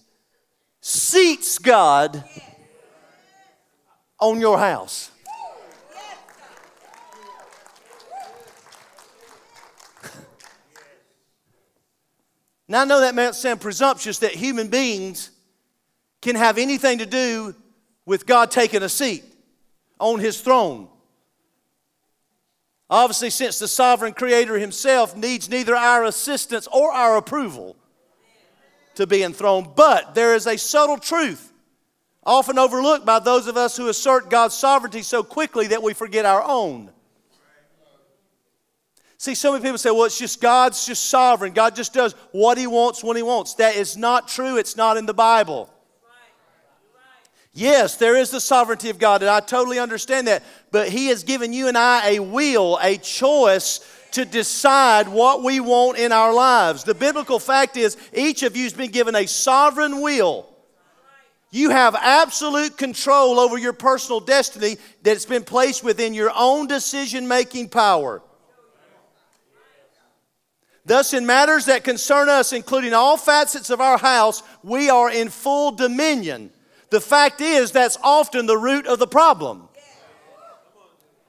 seats 0.81 1.59
God 1.59 2.23
on 4.19 4.41
your 4.41 4.57
house. 4.57 5.10
Now, 12.71 12.83
I 12.83 12.85
know 12.85 13.01
that 13.01 13.15
may 13.15 13.29
sound 13.33 13.59
presumptuous 13.59 14.19
that 14.19 14.31
human 14.31 14.69
beings 14.69 15.31
can 16.21 16.37
have 16.37 16.57
anything 16.57 16.99
to 16.99 17.05
do 17.05 17.53
with 18.05 18.25
God 18.25 18.49
taking 18.49 18.81
a 18.81 18.87
seat 18.87 19.25
on 19.99 20.21
his 20.21 20.39
throne. 20.39 20.87
Obviously, 22.89 23.29
since 23.29 23.59
the 23.59 23.67
sovereign 23.67 24.13
creator 24.13 24.57
himself 24.57 25.17
needs 25.17 25.49
neither 25.49 25.75
our 25.75 26.05
assistance 26.05 26.65
or 26.71 26.93
our 26.93 27.17
approval 27.17 27.75
to 28.95 29.05
be 29.05 29.21
enthroned, 29.21 29.75
but 29.75 30.15
there 30.15 30.33
is 30.33 30.47
a 30.47 30.57
subtle 30.57 30.97
truth, 30.97 31.51
often 32.25 32.57
overlooked 32.57 33.05
by 33.05 33.19
those 33.19 33.47
of 33.47 33.57
us 33.57 33.75
who 33.75 33.89
assert 33.89 34.29
God's 34.29 34.55
sovereignty 34.55 35.01
so 35.01 35.23
quickly 35.23 35.67
that 35.67 35.83
we 35.83 35.93
forget 35.93 36.23
our 36.23 36.41
own. 36.41 36.89
See, 39.21 39.35
so 39.35 39.51
many 39.51 39.61
people 39.63 39.77
say, 39.77 39.91
well, 39.91 40.05
it's 40.05 40.17
just 40.17 40.41
God's 40.41 40.83
just 40.83 41.05
sovereign. 41.05 41.53
God 41.53 41.75
just 41.75 41.93
does 41.93 42.13
what 42.31 42.57
He 42.57 42.65
wants 42.65 43.03
when 43.03 43.15
He 43.15 43.21
wants. 43.21 43.53
That 43.53 43.75
is 43.75 43.95
not 43.95 44.27
true. 44.27 44.57
It's 44.57 44.75
not 44.75 44.97
in 44.97 45.05
the 45.05 45.13
Bible. 45.13 45.69
Yes, 47.53 47.97
there 47.97 48.15
is 48.15 48.31
the 48.31 48.41
sovereignty 48.41 48.89
of 48.89 48.97
God, 48.97 49.21
and 49.21 49.29
I 49.29 49.39
totally 49.39 49.77
understand 49.77 50.25
that. 50.25 50.41
But 50.71 50.89
He 50.89 51.05
has 51.09 51.23
given 51.23 51.53
you 51.53 51.67
and 51.67 51.77
I 51.77 52.13
a 52.13 52.19
will, 52.19 52.79
a 52.81 52.97
choice 52.97 53.81
to 54.13 54.25
decide 54.25 55.07
what 55.07 55.43
we 55.43 55.59
want 55.59 55.99
in 55.99 56.11
our 56.11 56.33
lives. 56.33 56.83
The 56.83 56.95
biblical 56.95 57.37
fact 57.37 57.77
is, 57.77 57.97
each 58.13 58.41
of 58.41 58.57
you 58.57 58.63
has 58.63 58.73
been 58.73 58.89
given 58.89 59.13
a 59.13 59.27
sovereign 59.27 60.01
will. 60.01 60.49
You 61.51 61.69
have 61.69 61.93
absolute 61.93 62.75
control 62.75 63.39
over 63.39 63.59
your 63.59 63.73
personal 63.73 64.19
destiny 64.19 64.77
that's 65.03 65.27
been 65.27 65.43
placed 65.43 65.83
within 65.83 66.15
your 66.15 66.31
own 66.35 66.65
decision 66.65 67.27
making 67.27 67.69
power. 67.69 68.23
Thus, 70.85 71.13
in 71.13 71.25
matters 71.25 71.65
that 71.65 71.83
concern 71.83 72.27
us, 72.27 72.53
including 72.53 72.93
all 72.93 73.17
facets 73.17 73.69
of 73.69 73.81
our 73.81 73.97
house, 73.97 74.41
we 74.63 74.89
are 74.89 75.11
in 75.11 75.29
full 75.29 75.71
dominion 75.71 76.51
the 76.91 77.01
fact 77.01 77.39
is, 77.39 77.71
that's 77.71 77.97
often 78.03 78.45
the 78.45 78.57
root 78.57 78.85
of 78.85 78.99
the 78.99 79.07
problem. 79.07 79.69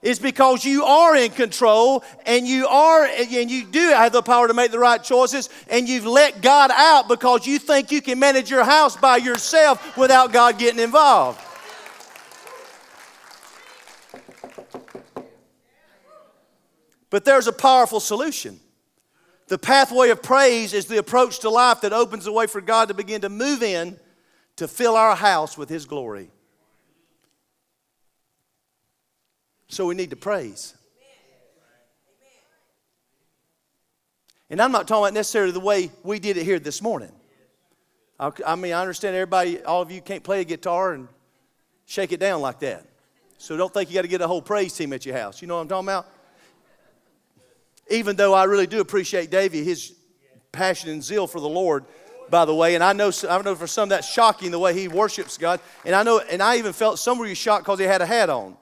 It's 0.01 0.19
because 0.19 0.65
you 0.65 0.83
are 0.83 1.15
in 1.15 1.31
control 1.31 2.03
and 2.25 2.45
you 2.45 2.67
are 2.67 3.05
and 3.05 3.49
you 3.49 3.63
do 3.63 3.87
have 3.87 4.11
the 4.11 4.21
power 4.21 4.49
to 4.49 4.53
make 4.53 4.71
the 4.71 4.79
right 4.79 5.01
choices 5.01 5.49
and 5.69 5.87
you've 5.87 6.05
let 6.05 6.41
God 6.41 6.71
out 6.71 7.07
because 7.07 7.47
you 7.47 7.57
think 7.57 7.89
you 7.93 8.01
can 8.01 8.19
manage 8.19 8.51
your 8.51 8.65
house 8.65 8.97
by 8.97 9.15
yourself 9.15 9.95
without 9.97 10.33
God 10.33 10.59
getting 10.59 10.81
involved. 10.81 11.39
But 17.09 17.23
there's 17.23 17.47
a 17.47 17.53
powerful 17.53 18.01
solution. 18.01 18.59
The 19.53 19.59
pathway 19.59 20.09
of 20.09 20.23
praise 20.23 20.73
is 20.73 20.87
the 20.87 20.97
approach 20.97 21.41
to 21.41 21.49
life 21.51 21.81
that 21.81 21.93
opens 21.93 22.25
the 22.25 22.31
way 22.31 22.47
for 22.47 22.59
God 22.59 22.87
to 22.87 22.95
begin 22.95 23.21
to 23.21 23.29
move 23.29 23.61
in 23.61 23.99
to 24.55 24.67
fill 24.67 24.95
our 24.95 25.15
house 25.15 25.59
with 25.59 25.69
His 25.69 25.85
glory. 25.85 26.31
So 29.67 29.85
we 29.85 29.93
need 29.93 30.09
to 30.09 30.15
praise. 30.15 30.73
And 34.49 34.59
I'm 34.59 34.71
not 34.71 34.87
talking 34.87 35.03
about 35.03 35.13
necessarily 35.13 35.51
the 35.51 35.59
way 35.59 35.91
we 36.01 36.17
did 36.17 36.37
it 36.37 36.45
here 36.45 36.57
this 36.57 36.81
morning. 36.81 37.11
I 38.19 38.55
mean, 38.55 38.73
I 38.73 38.81
understand 38.81 39.15
everybody, 39.15 39.63
all 39.63 39.83
of 39.83 39.91
you 39.91 40.01
can't 40.01 40.23
play 40.23 40.41
a 40.41 40.45
guitar 40.45 40.93
and 40.93 41.07
shake 41.85 42.11
it 42.11 42.19
down 42.19 42.41
like 42.41 42.57
that. 42.61 42.87
So 43.37 43.55
don't 43.55 43.71
think 43.71 43.91
you 43.91 43.93
got 43.93 44.01
to 44.01 44.07
get 44.07 44.21
a 44.21 44.27
whole 44.27 44.41
praise 44.41 44.75
team 44.75 44.93
at 44.93 45.05
your 45.05 45.15
house. 45.15 45.43
You 45.43 45.47
know 45.47 45.57
what 45.57 45.61
I'm 45.61 45.67
talking 45.67 45.89
about? 45.89 46.07
Even 47.93 48.15
though 48.15 48.33
I 48.33 48.43
really 48.45 48.67
do 48.67 48.81
appreciate 48.81 49.29
Davy, 49.29 49.63
his 49.63 49.93
passion 50.51 50.89
and 50.89 51.03
zeal 51.03 51.27
for 51.27 51.39
the 51.39 51.49
Lord 51.49 51.85
by 52.29 52.45
the 52.45 52.55
way. 52.55 52.73
And 52.75 52.83
I 52.83 52.93
know, 52.93 53.11
I 53.29 53.41
know 53.41 53.55
for 53.55 53.67
some 53.67 53.89
that's 53.89 54.09
shocking 54.09 54.49
the 54.49 54.59
way 54.59 54.73
he 54.73 54.87
worships 54.87 55.37
God. 55.37 55.59
And 55.85 55.93
I 55.93 56.01
know, 56.03 56.19
and 56.19 56.41
I 56.41 56.57
even 56.57 56.73
felt 56.73 56.97
some 56.97 57.21
of 57.21 57.27
you 57.27 57.35
shocked 57.35 57.65
because 57.65 57.79
he 57.79 57.85
had 57.85 58.01
a 58.01 58.05
hat 58.05 58.29
on. 58.29 58.57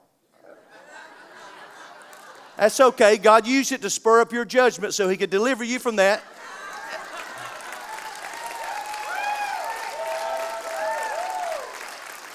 That's 2.56 2.78
okay. 2.78 3.16
God 3.16 3.46
used 3.46 3.72
it 3.72 3.80
to 3.82 3.90
spur 3.90 4.20
up 4.20 4.32
your 4.32 4.44
judgment 4.44 4.92
so 4.92 5.08
he 5.08 5.16
could 5.16 5.30
deliver 5.30 5.64
you 5.64 5.78
from 5.78 5.96
that. 5.96 6.22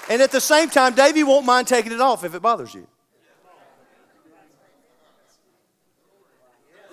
And 0.09 0.21
at 0.21 0.31
the 0.31 0.41
same 0.41 0.69
time, 0.69 0.95
Davey 0.95 1.23
won't 1.23 1.45
mind 1.45 1.67
taking 1.67 1.91
it 1.91 1.99
off 1.99 2.23
if 2.23 2.33
it 2.33 2.41
bothers 2.41 2.73
you. 2.73 2.87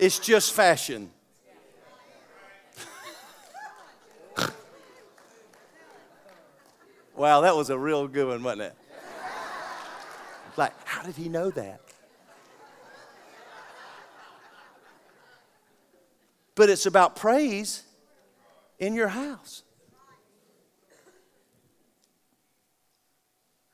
It's 0.04 0.18
just 0.18 0.52
fashion. 0.52 1.10
Wow, 7.16 7.40
that 7.40 7.56
was 7.56 7.70
a 7.70 7.78
real 7.78 8.06
good 8.06 8.26
one, 8.26 8.42
wasn't 8.42 8.62
it? 8.62 8.74
Like, 10.58 10.72
how 10.84 11.02
did 11.04 11.14
he 11.14 11.30
know 11.30 11.48
that? 11.52 11.80
But 16.54 16.68
it's 16.68 16.84
about 16.84 17.16
praise 17.16 17.84
in 18.78 18.94
your 18.94 19.08
house. 19.08 19.62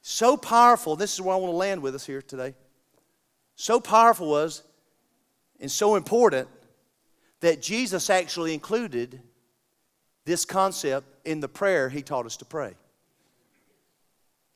So 0.03 0.37
powerful, 0.37 0.95
this 0.95 1.14
is 1.14 1.21
where 1.23 1.35
I 1.35 1.38
want 1.38 1.53
to 1.53 1.57
land 1.57 1.83
with 1.83 1.97
us 1.97 2.07
here 2.07 2.23
today. 2.23 2.55
So 3.57 3.81
powerful 3.81 4.29
was 4.29 4.62
and 5.61 5.70
so 5.70 5.96
important 5.96 6.49
that 7.40 7.62
Jesus 7.62 8.11
actually 8.11 8.55
included 8.55 9.20
this 10.25 10.44
concept 10.44 11.07
in 11.27 11.40
the 11.40 11.49
prayer 11.49 11.88
he 11.88 12.03
taught 12.03 12.27
us 12.27 12.37
to 12.38 12.44
pray 12.44 12.75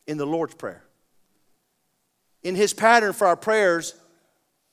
in 0.06 0.18
the 0.18 0.26
Lord's 0.26 0.54
Prayer. 0.54 0.84
In 2.42 2.54
his 2.54 2.74
pattern 2.74 3.12
for 3.12 3.26
our 3.26 3.36
prayers, 3.36 3.94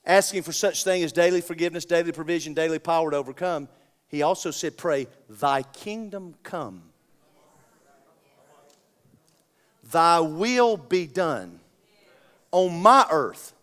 asking 0.06 0.44
for 0.44 0.52
such 0.52 0.84
thing 0.84 1.04
as 1.04 1.12
daily 1.12 1.42
forgiveness, 1.42 1.86
daily 1.86 2.12
provision, 2.12 2.54
daily 2.54 2.80
power 2.80 3.12
to 3.12 3.18
overcome, 3.18 3.70
he 4.08 4.24
also 4.24 4.52
said, 4.52 4.78
Pray, 4.78 5.08
Thy 5.30 5.64
kingdom 5.64 6.36
come, 6.44 6.84
Thy 9.90 10.20
will 10.20 10.76
be 10.78 11.08
done 11.08 11.60
on 12.52 12.82
my 12.82 13.06
earth. 13.10 13.54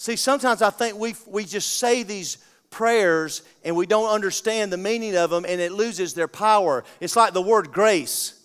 See, 0.00 0.16
sometimes 0.16 0.62
I 0.62 0.70
think 0.70 0.98
we, 0.98 1.14
we 1.26 1.44
just 1.44 1.74
say 1.74 2.04
these 2.04 2.38
prayers 2.70 3.42
and 3.62 3.76
we 3.76 3.84
don't 3.84 4.08
understand 4.08 4.72
the 4.72 4.78
meaning 4.78 5.14
of 5.14 5.28
them 5.28 5.44
and 5.46 5.60
it 5.60 5.72
loses 5.72 6.14
their 6.14 6.26
power. 6.26 6.84
It's 7.00 7.16
like 7.16 7.34
the 7.34 7.42
word 7.42 7.70
grace. 7.70 8.42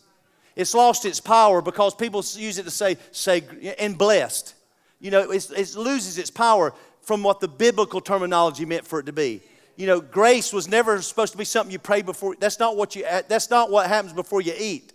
It's 0.57 0.73
lost 0.73 1.05
its 1.05 1.21
power 1.21 1.61
because 1.61 1.95
people 1.95 2.25
use 2.35 2.57
it 2.57 2.63
to 2.63 2.71
say, 2.71 2.97
say 3.13 3.43
and 3.79 3.97
blessed. 3.97 4.53
You 4.99 5.11
know, 5.11 5.31
it 5.31 5.75
loses 5.77 6.17
its 6.17 6.29
power 6.29 6.73
from 6.99 7.23
what 7.23 7.39
the 7.39 7.47
biblical 7.47 8.01
terminology 8.01 8.65
meant 8.65 8.85
for 8.85 8.99
it 8.99 9.05
to 9.05 9.13
be. 9.13 9.41
You 9.77 9.87
know, 9.87 10.01
grace 10.01 10.51
was 10.51 10.67
never 10.67 11.01
supposed 11.01 11.31
to 11.31 11.37
be 11.37 11.45
something 11.45 11.71
you 11.71 11.79
pray 11.79 12.01
before. 12.01 12.35
That's 12.37 12.59
not 12.59 12.75
what 12.75 12.97
you. 12.97 13.05
That's 13.29 13.49
not 13.49 13.71
what 13.71 13.87
happens 13.87 14.11
before 14.11 14.41
you 14.41 14.53
eat. 14.59 14.91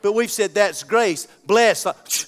But 0.00 0.12
we've 0.12 0.30
said 0.30 0.52
that's 0.52 0.82
grace. 0.82 1.26
Bless. 1.46 1.86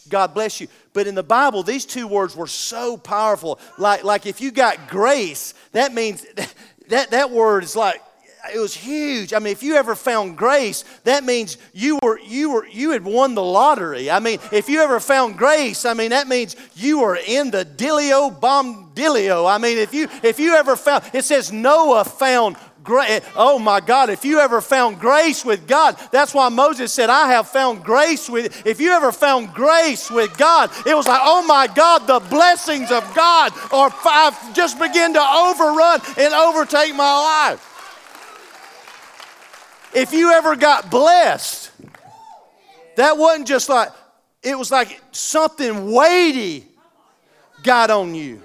God 0.09 0.33
bless 0.33 0.63
you. 0.63 0.69
But 0.97 1.07
in 1.07 1.15
the 1.15 1.23
Bible, 1.23 1.63
these 1.63 1.85
two 1.85 2.07
words 2.07 2.35
were 2.35 2.47
so 2.47 2.97
powerful. 2.97 3.61
Like, 3.77 4.03
like 4.03 4.25
if 4.25 4.41
you 4.41 4.51
got 4.51 4.89
grace, 4.89 5.53
that 5.73 5.93
means 5.93 6.25
that, 6.89 7.11
that 7.11 7.31
word 7.31 7.65
is 7.65 7.77
like 7.77 8.01
it 8.55 8.59
was 8.59 8.75
huge. 8.75 9.35
I 9.35 9.39
mean, 9.39 9.53
if 9.53 9.63
you 9.63 9.75
ever 9.75 9.95
found 9.95 10.39
grace, 10.39 10.85
that 11.05 11.23
means 11.23 11.59
you 11.75 11.99
were 12.03 12.19
you 12.21 12.51
were 12.51 12.67
you 12.67 12.93
had 12.93 13.05
won 13.05 13.35
the 13.35 13.43
lottery. 13.43 14.11
I 14.11 14.21
mean, 14.21 14.39
if 14.53 14.71
you 14.71 14.81
ever 14.81 14.99
found 14.99 15.37
grace, 15.37 15.85
I 15.85 15.93
mean 15.93 16.11
that 16.11 16.29
means 16.29 16.57
you 16.75 17.01
were 17.01 17.17
in 17.27 17.51
the 17.51 17.67
dilio 17.67 18.41
bombdilio. 18.41 19.53
I 19.53 19.59
mean, 19.59 19.77
if 19.77 19.93
you 19.93 20.09
if 20.23 20.41
you 20.41 20.55
ever 20.55 20.77
found 20.77 21.05
it 21.13 21.25
says 21.25 21.53
Noah 21.53 22.05
found 22.05 22.57
Oh 22.89 23.59
my 23.59 23.81
God, 23.81 24.11
if 24.11 24.25
you 24.25 24.39
ever 24.39 24.61
found 24.61 24.99
grace 24.99 25.45
with 25.45 25.67
God, 25.67 25.99
that's 26.11 26.35
why 26.35 26.49
Moses 26.49 26.93
said, 26.93 27.11
I 27.11 27.29
have 27.29 27.49
found 27.49 27.85
grace 27.85 28.29
with. 28.29 28.67
If 28.67 28.81
you 28.81 28.93
ever 28.93 29.13
found 29.13 29.53
grace 29.55 30.11
with 30.11 30.37
God, 30.37 30.71
it 30.87 30.95
was 30.95 31.07
like, 31.07 31.21
oh 31.23 31.45
my 31.47 31.67
God, 31.67 32.07
the 32.07 32.21
blessings 32.29 32.91
of 32.91 33.03
God 33.15 33.53
are 33.73 33.95
I've 34.05 34.55
just 34.55 34.79
begin 34.79 35.15
to 35.15 35.21
overrun 35.21 36.01
and 36.19 36.35
overtake 36.35 36.95
my 36.95 37.49
life. 37.51 37.73
If 39.95 40.13
you 40.13 40.31
ever 40.33 40.57
got 40.57 40.91
blessed, 40.91 41.71
that 42.97 43.17
wasn't 43.17 43.49
just 43.49 43.69
like, 43.69 43.91
it 44.43 44.59
was 44.59 44.71
like 44.71 45.01
something 45.13 45.91
weighty 45.91 46.67
got 47.63 47.91
on 47.91 48.15
you. 48.15 48.43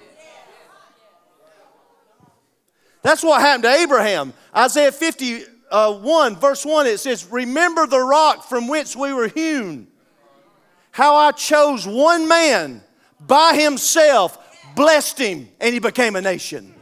That's 3.02 3.24
what 3.24 3.42
happened 3.42 3.64
to 3.64 3.72
Abraham. 3.72 4.34
Isaiah 4.56 4.92
51, 4.92 5.46
uh, 5.72 6.36
verse 6.40 6.66
1, 6.66 6.88
it 6.88 7.00
says, 7.00 7.26
Remember 7.32 7.88
the 7.88 8.00
rock 8.00 8.48
from 8.48 8.68
which 8.68 8.96
we 8.96 9.14
were 9.14 9.28
hewn, 9.28 9.88
how 10.92 11.16
I 11.16 11.32
chose 11.32 11.88
one 11.88 12.28
man 12.28 12.84
by 13.20 13.56
himself, 13.56 14.38
blessed 14.76 15.20
him, 15.20 15.50
and 15.60 15.74
he 15.74 15.80
became 15.80 16.16
a 16.16 16.22
nation. 16.22 16.76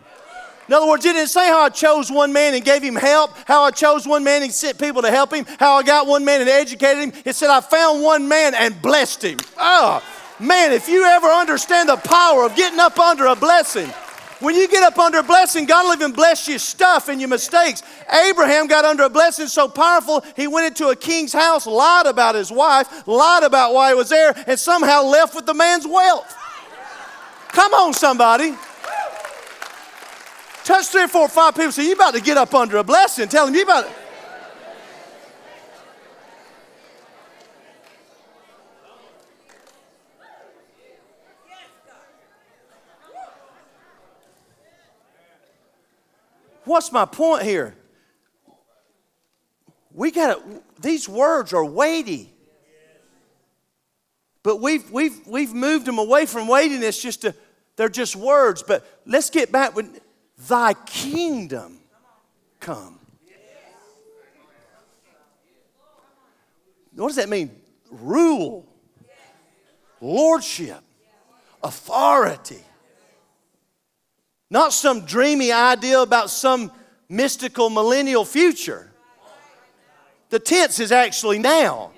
In 0.68 0.74
other 0.74 0.88
words, 0.88 1.04
it 1.04 1.14
didn't 1.14 1.30
say 1.30 1.48
how 1.48 1.62
I 1.62 1.70
chose 1.70 2.12
one 2.12 2.32
man 2.32 2.54
and 2.54 2.64
gave 2.64 2.84
him 2.84 2.96
help, 2.96 3.32
how 3.46 3.64
I 3.64 3.72
chose 3.72 4.08
one 4.08 4.24
man 4.24 4.44
and 4.44 4.52
sent 4.52 4.78
people 4.78 5.02
to 5.02 5.10
help 5.10 5.34
him, 5.34 5.46
how 5.58 5.78
I 5.78 5.84
got 5.84 6.06
one 6.06 6.24
man 6.24 6.42
and 6.42 6.50
educated 6.50 7.06
him. 7.06 7.14
It 7.26 7.36
said 7.36 7.50
I 7.50 7.60
found 7.60 8.04
one 8.04 8.28
man 8.28 8.54
and 8.54 8.80
blessed 8.80 9.24
him. 9.24 9.40
Oh, 9.58 10.04
man, 10.40 10.72
if 10.72 10.88
you 10.88 11.04
ever 11.06 11.26
understand 11.26 11.90
the 11.90 11.96
power 11.96 12.44
of 12.44 12.56
getting 12.56 12.80
up 12.80 13.00
under 13.00 13.26
a 13.26 13.36
blessing, 13.36 13.90
when 14.40 14.56
you 14.56 14.68
get 14.68 14.84
up 14.84 14.98
under 14.98 15.20
a 15.20 15.24
blessing, 15.24 15.66
God 15.66 15.86
will 15.86 15.94
even 15.94 16.14
bless 16.14 16.48
your 16.48 16.60
stuff 16.60 17.10
and 17.10 17.20
your 17.20 17.30
mistakes. 17.30 17.84
Abraham 18.28 18.68
got 18.68 18.86
under 18.86 19.04
a 19.04 19.10
blessing 19.10 19.48
so 19.48 19.68
powerful, 19.68 20.24
he 20.36 20.48
went 20.48 20.68
into 20.68 20.88
a 20.88 20.96
king's 20.96 21.34
house, 21.34 21.68
lied 21.68 22.06
about 22.06 22.36
his 22.36 22.52
wife, 22.52 23.08
lied 23.08 23.44
about 23.44 23.74
why 23.74 23.90
he 23.90 23.96
was 23.96 24.10
there, 24.10 24.34
and 24.48 24.60
somehow 24.60 25.04
left 25.04 25.36
with 25.36 25.46
the 25.46 25.54
man's 25.54 25.86
wealth. 25.86 26.36
Come 27.50 27.74
on, 27.74 27.94
somebody. 27.94 28.56
Touch 30.64 30.86
three 30.88 31.04
or 31.04 31.08
four 31.08 31.24
or 31.24 31.30
five 31.30 31.56
people. 31.56 31.72
Say, 31.72 31.88
you 31.88 31.94
about 31.94 32.14
to 32.14 32.22
get 32.22 32.38
up 32.38 32.54
under 32.54 32.78
a 32.78 32.84
blessing. 32.84 33.28
Tell 33.28 33.46
them 33.46 33.56
you 33.56 33.64
about 33.64 33.86
to. 33.86 34.09
What's 46.70 46.92
my 46.92 47.06
point 47.06 47.42
here? 47.42 47.74
We 49.92 50.12
got 50.12 50.40
these 50.80 51.10
words 51.10 51.52
are 51.52 51.66
weighty. 51.66 52.32
But 54.44 54.62
we've, 54.62 54.90
we've, 54.92 55.26
we've 55.26 55.52
moved 55.52 55.88
them 55.88 55.98
away 55.98 56.28
from 56.28 56.48
weightiness 56.48 57.02
just 57.02 57.24
to, 57.24 57.34
they're 57.76 57.90
just 57.90 58.16
words. 58.16 58.62
But 58.62 58.86
let's 59.08 59.32
get 59.32 59.52
back 59.52 59.76
with, 59.76 60.00
Thy 60.48 60.76
kingdom 60.86 61.80
come. 62.60 63.00
What 66.94 67.08
does 67.08 67.16
that 67.16 67.30
mean? 67.30 67.50
Rule, 67.90 68.64
lordship, 70.00 70.82
authority. 71.64 72.64
Not 74.50 74.74
some 74.74 75.06
dreamy 75.06 75.52
idea 75.52 76.02
about 76.02 76.30
some 76.30 76.72
mystical 77.08 77.70
millennial 77.70 78.26
future. 78.26 78.92
The 80.30 80.40
tense 80.40 80.80
is 80.80 80.92
actually 80.92 81.40
now. 81.40 81.92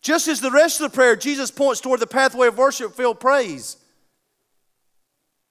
Just 0.00 0.28
as 0.28 0.40
the 0.40 0.50
rest 0.50 0.80
of 0.80 0.90
the 0.90 0.94
prayer, 0.94 1.16
Jesus 1.16 1.50
points 1.50 1.80
toward 1.80 2.00
the 2.00 2.06
pathway 2.06 2.48
of 2.48 2.56
worship 2.56 2.94
filled 2.94 3.20
praise 3.20 3.76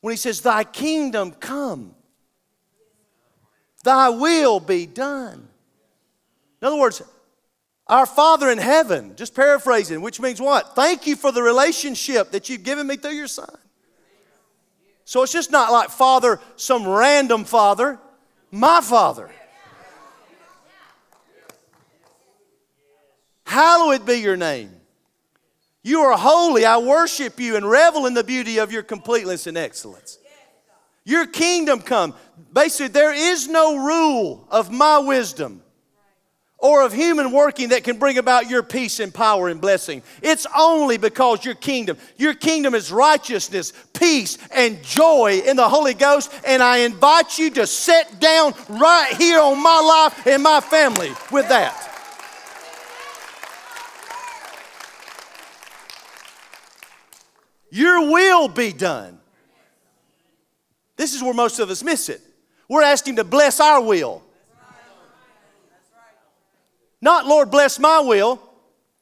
when 0.02 0.14
he 0.14 0.18
says, 0.18 0.42
Thy 0.42 0.64
kingdom 0.64 1.32
come, 1.32 1.94
thy 3.84 4.10
will 4.10 4.60
be 4.60 4.86
done. 4.86 5.48
In 6.62 6.68
other 6.68 6.78
words, 6.78 7.02
our 7.88 8.06
Father 8.06 8.50
in 8.50 8.58
heaven, 8.58 9.16
just 9.16 9.36
paraphrasing, 9.36 10.02
which 10.02 10.20
means 10.20 10.42
what? 10.42 10.76
Thank 10.76 11.08
you 11.08 11.16
for 11.16 11.32
the 11.32 11.42
relationship 11.42 12.32
that 12.32 12.50
you've 12.50 12.64
given 12.64 12.88
me 12.88 12.98
through 12.98 13.12
your 13.12 13.28
Son. 13.28 13.56
So 15.08 15.24
it's 15.24 15.32
just 15.32 15.54
not 15.54 15.72
like 15.72 15.90
Father, 15.90 16.42
some 16.58 16.86
random 16.86 17.46
Father, 17.46 17.98
my 18.52 18.82
Father. 18.82 19.32
Hallowed 23.46 24.06
be 24.06 24.16
your 24.16 24.36
name. 24.36 24.70
You 25.82 26.02
are 26.02 26.18
holy. 26.18 26.66
I 26.66 26.80
worship 26.80 27.40
you 27.40 27.56
and 27.56 27.66
revel 27.66 28.06
in 28.06 28.16
the 28.16 28.24
beauty 28.26 28.58
of 28.58 28.74
your 28.74 28.84
completeness 28.84 29.48
and 29.48 29.58
excellence. 29.58 30.20
Your 31.06 31.26
kingdom 31.26 31.80
come. 31.80 32.14
Basically, 32.52 32.90
there 32.90 33.14
is 33.14 33.48
no 33.48 33.78
rule 33.78 34.46
of 34.52 34.74
my 34.74 34.98
wisdom 34.98 35.64
or 36.60 36.84
of 36.84 36.92
human 36.92 37.32
working 37.32 37.70
that 37.70 37.84
can 37.84 38.00
bring 38.00 38.18
about 38.18 38.50
your 38.50 38.64
peace 38.64 39.00
and 39.00 39.14
power 39.14 39.48
and 39.48 39.62
blessing. 39.62 40.02
It's 40.24 40.48
only 40.58 40.98
because 40.98 41.46
your 41.46 41.54
kingdom, 41.54 41.98
your 42.18 42.34
kingdom 42.34 42.74
is 42.74 42.92
righteousness, 42.92 43.74
peace, 43.94 44.38
and 44.52 44.82
joy 44.84 45.42
in 45.46 45.56
the 45.56 45.70
Holy 45.70 45.94
Ghost. 45.94 46.34
And 46.46 46.64
I 46.64 46.78
invite 46.78 47.38
you 47.38 47.52
to 47.52 47.68
sit 47.68 48.20
down 48.20 48.54
right 48.70 49.14
here 49.18 49.40
on 49.40 49.62
my 49.62 49.80
life 49.80 50.26
and 50.26 50.42
my 50.42 50.60
family 50.60 51.12
with 51.32 51.48
that. 51.50 51.84
Your 57.70 58.12
will 58.12 58.48
be 58.48 58.72
done. 58.74 59.20
This 60.96 61.14
is 61.14 61.22
where 61.22 61.34
most 61.34 61.60
of 61.60 61.70
us 61.70 61.84
miss 61.84 62.10
it. 62.10 62.22
We're 62.68 62.82
asking 62.82 63.18
to 63.18 63.24
bless 63.24 63.60
our 63.60 63.82
will. 63.82 64.24
Not, 67.02 67.26
Lord, 67.26 67.52
bless 67.52 67.80
my 67.80 68.00
will. 68.00 68.42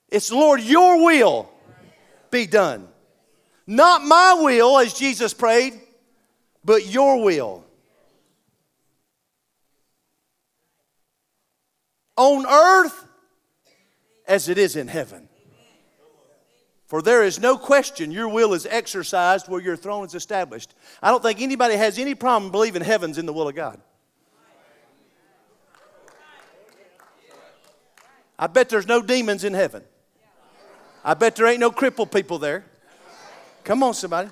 It's, 0.10 0.32
Lord, 0.32 0.62
your 0.62 1.04
will 1.04 1.50
be 2.30 2.46
done. 2.46 2.88
Not 3.68 4.04
my 4.04 4.38
will, 4.42 4.78
as 4.80 4.94
Jesus 4.94 5.34
prayed, 5.34 5.74
but 6.64 6.86
your 6.88 7.24
will. 7.24 7.64
On 12.18 12.46
earth 12.46 13.06
as 14.28 14.50
it 14.50 14.58
is 14.58 14.76
in 14.76 14.88
heaven. 14.88 15.28
For 16.88 17.02
there 17.02 17.24
is 17.24 17.40
no 17.40 17.58
question 17.58 18.12
your 18.12 18.30
will 18.30 18.54
is 18.54 18.66
exercised 18.66 19.48
where 19.48 19.62
your 19.62 19.76
throne 19.76 20.06
is 20.06 20.14
established. 20.14 20.76
I 21.02 21.10
don't 21.10 21.24
think 21.24 21.42
anybody 21.42 21.76
has 21.76 21.98
any 21.98 22.14
problem 22.14 22.52
believing 22.52 22.84
heaven's 22.84 23.18
in 23.18 23.26
the 23.26 23.34
will 23.34 23.48
of 23.48 23.56
God. 23.56 23.82
I 28.38 28.48
bet 28.48 28.70
there's 28.70 28.88
no 28.88 29.02
demons 29.02 29.44
in 29.44 29.54
heaven. 29.54 29.84
I 31.04 31.14
bet 31.14 31.36
there 31.36 31.48
ain't 31.48 31.60
no 31.60 31.72
crippled 31.72 32.12
people 32.12 32.40
there. 32.40 32.66
Come 33.64 33.84
on, 33.84 33.94
somebody. 33.94 34.30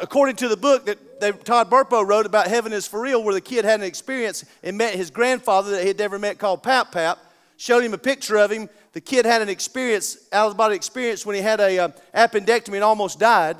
According 0.00 0.36
to 0.36 0.48
the 0.48 0.56
book 0.56 0.86
that 0.86 1.20
they, 1.20 1.32
Todd 1.32 1.70
Burpo 1.70 2.06
wrote 2.06 2.26
about 2.26 2.46
Heaven 2.46 2.72
is 2.72 2.86
for 2.86 3.00
Real, 3.00 3.22
where 3.22 3.34
the 3.34 3.40
kid 3.40 3.64
had 3.64 3.80
an 3.80 3.86
experience 3.86 4.44
and 4.62 4.76
met 4.76 4.94
his 4.94 5.10
grandfather 5.10 5.70
that 5.72 5.82
he 5.82 5.88
had 5.88 5.98
never 5.98 6.18
met 6.18 6.38
called 6.38 6.62
Pap 6.62 6.92
Pap, 6.92 7.18
showed 7.56 7.82
him 7.82 7.94
a 7.94 7.98
picture 7.98 8.36
of 8.36 8.50
him 8.50 8.68
the 8.92 9.00
kid 9.00 9.24
had 9.24 9.40
an 9.40 9.48
experience, 9.48 10.18
out 10.32 10.50
of 10.50 10.56
body 10.56 10.76
experience, 10.76 11.24
when 11.24 11.34
he 11.34 11.42
had 11.42 11.60
a 11.60 11.78
uh, 11.78 11.88
appendectomy 12.14 12.74
and 12.74 12.84
almost 12.84 13.18
died. 13.18 13.56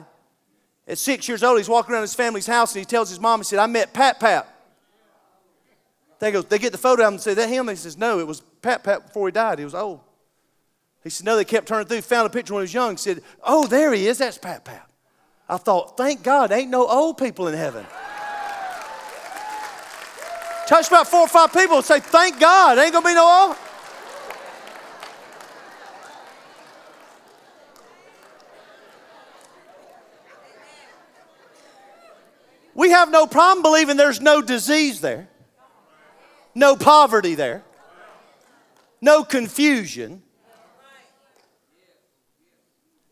At 0.86 0.98
six 0.98 1.26
years 1.26 1.42
old, 1.42 1.58
he's 1.58 1.68
walking 1.68 1.94
around 1.94 2.02
his 2.02 2.14
family's 2.14 2.46
house 2.46 2.74
and 2.74 2.80
he 2.80 2.84
tells 2.84 3.08
his 3.08 3.18
mom, 3.18 3.40
he 3.40 3.44
said, 3.44 3.58
I 3.58 3.66
met 3.66 3.94
Pat 3.94 4.20
Pat. 4.20 4.48
They 6.18 6.30
go, 6.30 6.42
they 6.42 6.58
get 6.58 6.72
the 6.72 6.78
photo 6.78 7.04
out 7.04 7.12
and 7.12 7.20
say, 7.20 7.34
that 7.34 7.48
him? 7.48 7.68
He 7.68 7.76
says, 7.76 7.96
no, 7.96 8.18
it 8.18 8.26
was 8.26 8.42
Pat 8.62 8.84
Pat 8.84 9.08
before 9.08 9.28
he 9.28 9.32
died. 9.32 9.58
He 9.58 9.64
was 9.64 9.74
old. 9.74 10.00
He 11.02 11.10
said, 11.10 11.26
no, 11.26 11.34
they 11.36 11.44
kept 11.44 11.66
turning 11.66 11.88
through, 11.88 12.00
found 12.02 12.26
a 12.26 12.30
picture 12.30 12.54
when 12.54 12.60
he 12.60 12.64
was 12.64 12.74
young. 12.74 12.96
Said, 12.96 13.22
oh, 13.42 13.66
there 13.66 13.92
he 13.92 14.06
is. 14.06 14.18
That's 14.18 14.38
Pat 14.38 14.64
Pat. 14.64 14.88
I 15.48 15.56
thought, 15.56 15.96
thank 15.96 16.22
God, 16.22 16.52
ain't 16.52 16.70
no 16.70 16.86
old 16.86 17.18
people 17.18 17.48
in 17.48 17.54
heaven. 17.54 17.84
Touch 20.68 20.86
about 20.88 21.08
four 21.08 21.20
or 21.20 21.28
five 21.28 21.52
people 21.52 21.76
and 21.76 21.84
say, 21.84 21.98
thank 22.00 22.40
God, 22.40 22.78
ain't 22.78 22.92
gonna 22.92 23.06
be 23.06 23.14
no 23.14 23.48
old. 23.48 23.56
We 32.74 32.90
have 32.90 33.10
no 33.10 33.26
problem 33.26 33.62
believing 33.62 33.96
there's 33.96 34.20
no 34.20 34.40
disease 34.40 35.00
there, 35.00 35.28
no 36.54 36.74
poverty 36.74 37.34
there, 37.34 37.62
no 39.02 39.24
confusion. 39.24 40.22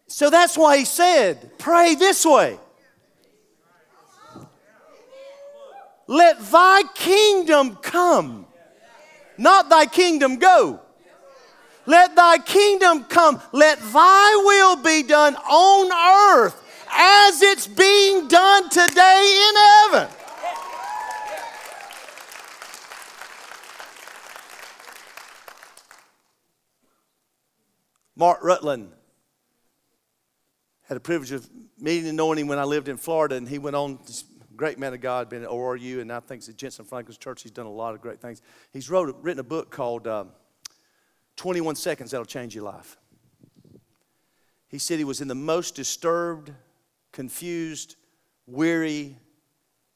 So 0.07 0.31
that's 0.31 0.57
why 0.57 0.79
he 0.79 0.85
said, 0.87 1.59
Pray 1.59 1.97
this 1.97 2.25
way. 2.25 2.59
Let 6.07 6.41
thy 6.41 6.83
kingdom 6.95 7.77
come, 7.77 8.47
not 9.37 9.69
thy 9.69 9.87
kingdom 9.87 10.39
go. 10.39 10.81
Let 11.87 12.15
thy 12.15 12.39
kingdom 12.39 13.05
come. 13.05 13.41
Let 13.53 13.81
thy 13.81 14.43
will 14.45 14.77
be 14.77 15.03
done 15.03 15.35
on 15.35 16.37
earth 16.37 16.61
as 16.93 17.43
it's 17.43 17.67
being 17.67 18.29
done 18.29 18.69
today 18.71 19.49
in 19.49 19.93
heaven. 19.93 20.20
Mark 28.21 28.41
Rutland. 28.43 28.93
Had 30.83 30.99
a 30.99 31.01
privilege 31.01 31.33
of 31.33 31.49
meeting 31.79 32.07
and 32.07 32.19
knowing 32.19 32.39
him 32.39 32.49
when 32.49 32.59
I 32.59 32.65
lived 32.65 32.89
in 32.89 32.99
Florida, 32.99 33.37
and 33.37 33.49
he 33.49 33.59
went 33.59 33.75
on, 33.75 33.99
great 34.57 34.79
man 34.79 34.93
of 34.93 35.01
God, 35.01 35.31
been 35.31 35.43
at 35.43 35.49
ORU, 35.49 36.03
and 36.03 36.13
I 36.13 36.21
think 36.21 36.47
at 36.47 36.55
Jentezen 36.55 36.87
Franklin's 36.87 37.17
church. 37.17 37.43
He's 37.43 37.51
done 37.51 37.65
a 37.65 37.73
lot 37.73 37.95
of 37.95 38.03
great 38.03 38.21
things. 38.21 38.43
He's 38.75 38.91
wrote, 38.91 39.17
written 39.23 39.41
a 39.41 39.43
book 39.43 39.71
called 39.71 40.07
um, 40.07 40.33
21 41.37 41.77
Seconds 41.77 42.11
That'll 42.11 42.27
Change 42.27 42.55
Your 42.55 42.65
Life. 42.65 42.99
He 44.69 44.77
said 44.77 44.99
he 44.99 45.05
was 45.05 45.23
in 45.23 45.29
the 45.29 45.35
most 45.35 45.75
disturbed, 45.75 46.53
confused, 47.13 47.97
weary, 48.47 49.17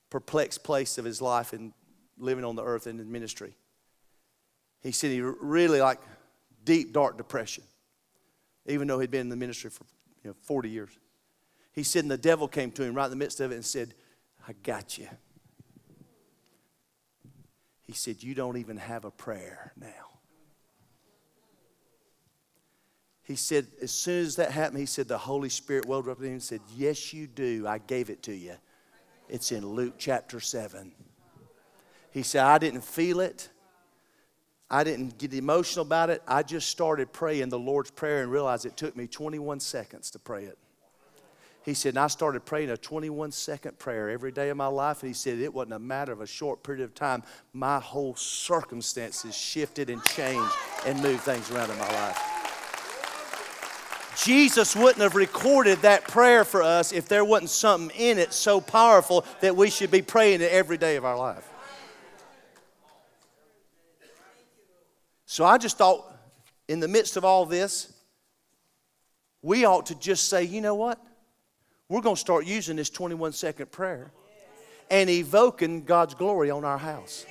perplexed 0.09 0.64
place 0.64 0.97
of 0.97 1.05
his 1.05 1.20
life 1.20 1.53
in 1.53 1.75
living 2.16 2.47
on 2.47 2.57
the 2.57 2.64
earth 2.64 2.87
and 2.87 2.99
in 3.01 3.12
ministry. 3.12 3.55
He 4.81 4.93
said 4.93 5.11
he 5.11 5.20
really 5.20 5.83
like 5.83 6.01
deep, 6.64 6.95
dark 6.95 7.18
depression, 7.18 7.64
even 8.67 8.89
though 8.89 8.99
he'd 8.99 9.11
been 9.11 9.23
in 9.23 9.29
the 9.29 9.37
ministry 9.37 9.71
for 9.71 9.85
you 10.23 10.31
know, 10.31 10.37
40 10.43 10.69
years. 10.69 10.91
He 11.73 11.83
said, 11.83 12.05
and 12.05 12.11
the 12.11 12.17
devil 12.17 12.49
came 12.49 12.71
to 12.73 12.83
him 12.83 12.95
right 12.95 13.05
in 13.05 13.11
the 13.11 13.17
midst 13.17 13.41
of 13.41 13.51
it 13.51 13.57
and 13.57 13.65
said, 13.65 13.95
I 14.47 14.53
got 14.62 14.97
you. 14.99 15.09
He 17.83 17.93
said, 17.93 18.23
You 18.23 18.35
don't 18.35 18.57
even 18.57 18.77
have 18.77 19.05
a 19.05 19.11
prayer 19.11 19.73
now. 19.77 19.89
He 23.25 23.37
said, 23.37 23.67
as 23.81 23.91
soon 23.91 24.25
as 24.25 24.37
that 24.37 24.51
happened, 24.51 24.79
he 24.81 24.87
said, 24.87 25.09
the 25.09 25.17
Holy 25.17 25.49
Spirit 25.49 25.87
welled 25.87 26.09
up 26.09 26.19
in 26.19 26.27
him 26.27 26.33
and 26.33 26.43
said, 26.43 26.61
Yes, 26.77 27.12
you 27.12 27.27
do. 27.27 27.67
I 27.67 27.79
gave 27.79 28.11
it 28.11 28.23
to 28.25 28.35
you. 28.35 28.55
It's 29.29 29.51
in 29.51 29.67
Luke 29.67 29.95
chapter 29.99 30.41
7. 30.41 30.93
He 32.11 32.23
said, 32.23 32.45
I 32.45 32.59
didn't 32.59 32.85
feel 32.85 33.21
it. 33.21 33.49
I 34.71 34.83
didn't 34.83 35.19
get 35.19 35.35
emotional 35.35 35.85
about 35.85 36.11
it. 36.11 36.23
I 36.27 36.43
just 36.43 36.69
started 36.69 37.12
praying 37.12 37.51
the 37.51 37.59
Lord's 37.59 37.91
Prayer 37.91 38.23
and 38.23 38.33
realized 38.33 38.67
it 38.67 38.77
took 38.77 38.97
me 38.97 39.07
21 39.07 39.61
seconds 39.61 40.11
to 40.12 40.19
pray 40.19 40.45
it. 40.45 40.59
He 41.65 41.73
said, 41.73 41.91
and 41.91 41.99
I 41.99 42.09
started 42.09 42.45
praying 42.45 42.69
a 42.71 42.77
21 42.77 43.33
second 43.33 43.79
prayer 43.79 44.11
every 44.11 44.31
day 44.31 44.51
of 44.51 44.57
my 44.57 44.67
life. 44.67 45.03
And 45.03 45.09
he 45.09 45.15
said, 45.15 45.39
it 45.39 45.53
wasn't 45.53 45.73
a 45.75 45.79
matter 45.79 46.12
of 46.12 46.21
a 46.21 46.27
short 46.27 46.62
period 46.62 46.85
of 46.85 46.95
time. 46.95 47.23
My 47.55 47.81
whole 47.81 48.15
circumstances 48.17 49.35
shifted 49.35 49.89
and 49.89 50.05
changed 50.05 50.53
and 50.87 51.01
moved 51.03 51.23
things 51.23 51.51
around 51.51 51.71
in 51.71 51.79
my 51.79 51.91
life. 51.91 52.35
Jesus 54.23 54.77
wouldn't 54.77 55.01
have 55.01 55.15
recorded 55.15 55.81
that 55.83 56.07
prayer 56.07 56.45
for 56.45 56.62
us 56.62 56.93
if 56.93 57.09
there 57.09 57.25
wasn't 57.25 57.51
something 57.51 57.97
in 57.99 58.19
it 58.19 58.33
so 58.33 58.61
powerful 58.61 59.25
that 59.41 59.57
we 59.57 59.71
should 59.71 59.91
be 59.91 60.03
praying 60.03 60.43
it 60.43 60.53
every 60.53 60.77
day 60.77 60.97
of 60.97 61.05
our 61.05 61.17
life. 61.17 61.49
So 65.35 65.45
I 65.45 65.59
just 65.59 65.76
thought, 65.76 66.16
in 66.68 66.78
the 66.78 66.87
midst 66.87 67.16
of 67.16 67.24
all 67.24 67.45
this, 67.45 67.93
we 69.43 69.64
ought 69.64 69.87
to 69.87 69.97
just 69.97 70.28
say, 70.28 70.45
you 70.45 70.61
know 70.61 70.76
what? 70.76 71.05
We're 71.89 72.03
going 72.03 72.14
to 72.14 72.20
start 72.20 72.47
using 72.47 72.76
this 72.76 72.89
21 72.89 73.32
second 73.32 73.72
prayer 73.72 74.12
and 74.93 75.11
evoking 75.11 75.82
God's 75.82 76.14
glory 76.14 76.53
on 76.53 76.64
our 76.64 76.78
house. 76.78 77.26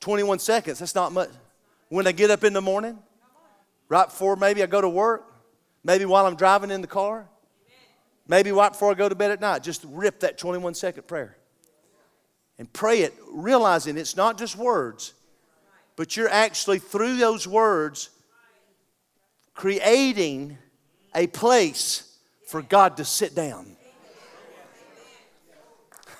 21 0.00 0.38
seconds, 0.38 0.78
that's 0.78 0.94
not 0.94 1.12
much. 1.12 1.28
When 1.90 2.06
I 2.06 2.12
get 2.12 2.30
up 2.30 2.42
in 2.42 2.54
the 2.54 2.62
morning, 2.62 2.98
right 3.90 4.06
before 4.06 4.34
maybe 4.34 4.62
I 4.62 4.66
go 4.66 4.80
to 4.80 4.88
work, 4.88 5.30
maybe 5.84 6.06
while 6.06 6.24
I'm 6.24 6.36
driving 6.36 6.70
in 6.70 6.80
the 6.80 6.86
car, 6.86 7.28
maybe 8.26 8.50
right 8.50 8.72
before 8.72 8.92
I 8.92 8.94
go 8.94 9.10
to 9.10 9.14
bed 9.14 9.30
at 9.30 9.42
night, 9.42 9.62
just 9.62 9.84
rip 9.90 10.20
that 10.20 10.38
21 10.38 10.72
second 10.72 11.06
prayer 11.06 11.36
and 12.58 12.72
pray 12.72 13.00
it, 13.02 13.12
realizing 13.30 13.98
it's 13.98 14.16
not 14.16 14.38
just 14.38 14.56
words, 14.56 15.12
but 15.96 16.16
you're 16.16 16.28
actually 16.28 16.78
through 16.78 17.16
those 17.16 17.48
words 17.48 18.10
creating 19.54 20.56
a 21.14 21.26
place 21.26 22.16
for 22.46 22.62
God 22.62 22.98
to 22.98 23.04
sit 23.04 23.34
down. 23.34 23.76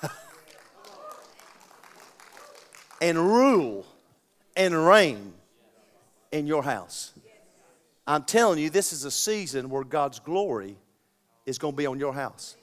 and 3.01 3.17
rule 3.17 3.85
and 4.55 4.85
reign 4.85 5.33
in 6.31 6.47
your 6.47 6.63
house. 6.63 7.13
I'm 8.07 8.23
telling 8.23 8.59
you, 8.59 8.69
this 8.69 8.93
is 8.93 9.05
a 9.05 9.11
season 9.11 9.69
where 9.69 9.83
God's 9.83 10.19
glory 10.19 10.77
is 11.45 11.57
going 11.57 11.73
to 11.73 11.77
be 11.77 11.85
on 11.85 11.99
your 11.99 12.13
house. 12.13 12.55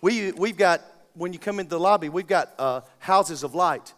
We, 0.00 0.32
we've 0.32 0.56
got, 0.56 0.80
when 1.14 1.32
you 1.32 1.38
come 1.38 1.60
into 1.60 1.70
the 1.70 1.80
lobby, 1.80 2.08
we've 2.08 2.26
got 2.26 2.54
uh, 2.58 2.80
houses 2.98 3.42
of 3.44 3.54
light. 3.54 3.92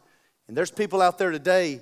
And 0.49 0.57
there's 0.57 0.71
people 0.71 1.01
out 1.01 1.17
there 1.17 1.31
today. 1.31 1.81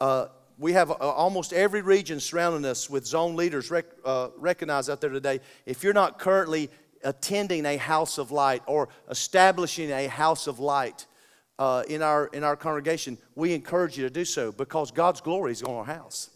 Uh, 0.00 0.26
we 0.58 0.72
have 0.72 0.90
uh, 0.90 0.94
almost 0.94 1.52
every 1.52 1.82
region 1.82 2.20
surrounding 2.20 2.68
us 2.68 2.90
with 2.90 3.06
zone 3.06 3.36
leaders 3.36 3.70
rec- 3.70 3.86
uh, 4.04 4.28
recognized 4.36 4.90
out 4.90 5.00
there 5.00 5.10
today. 5.10 5.40
If 5.66 5.82
you're 5.82 5.92
not 5.92 6.18
currently 6.18 6.70
attending 7.04 7.64
a 7.64 7.76
house 7.76 8.18
of 8.18 8.32
light 8.32 8.62
or 8.66 8.88
establishing 9.08 9.90
a 9.90 10.08
house 10.08 10.46
of 10.46 10.58
light 10.58 11.06
uh, 11.58 11.84
in, 11.88 12.02
our, 12.02 12.26
in 12.28 12.42
our 12.42 12.56
congregation, 12.56 13.18
we 13.34 13.54
encourage 13.54 13.96
you 13.96 14.02
to 14.04 14.10
do 14.10 14.24
so 14.24 14.50
because 14.50 14.90
God's 14.90 15.20
glory 15.20 15.52
is 15.52 15.62
on 15.62 15.74
our 15.74 15.84
house. 15.84 16.30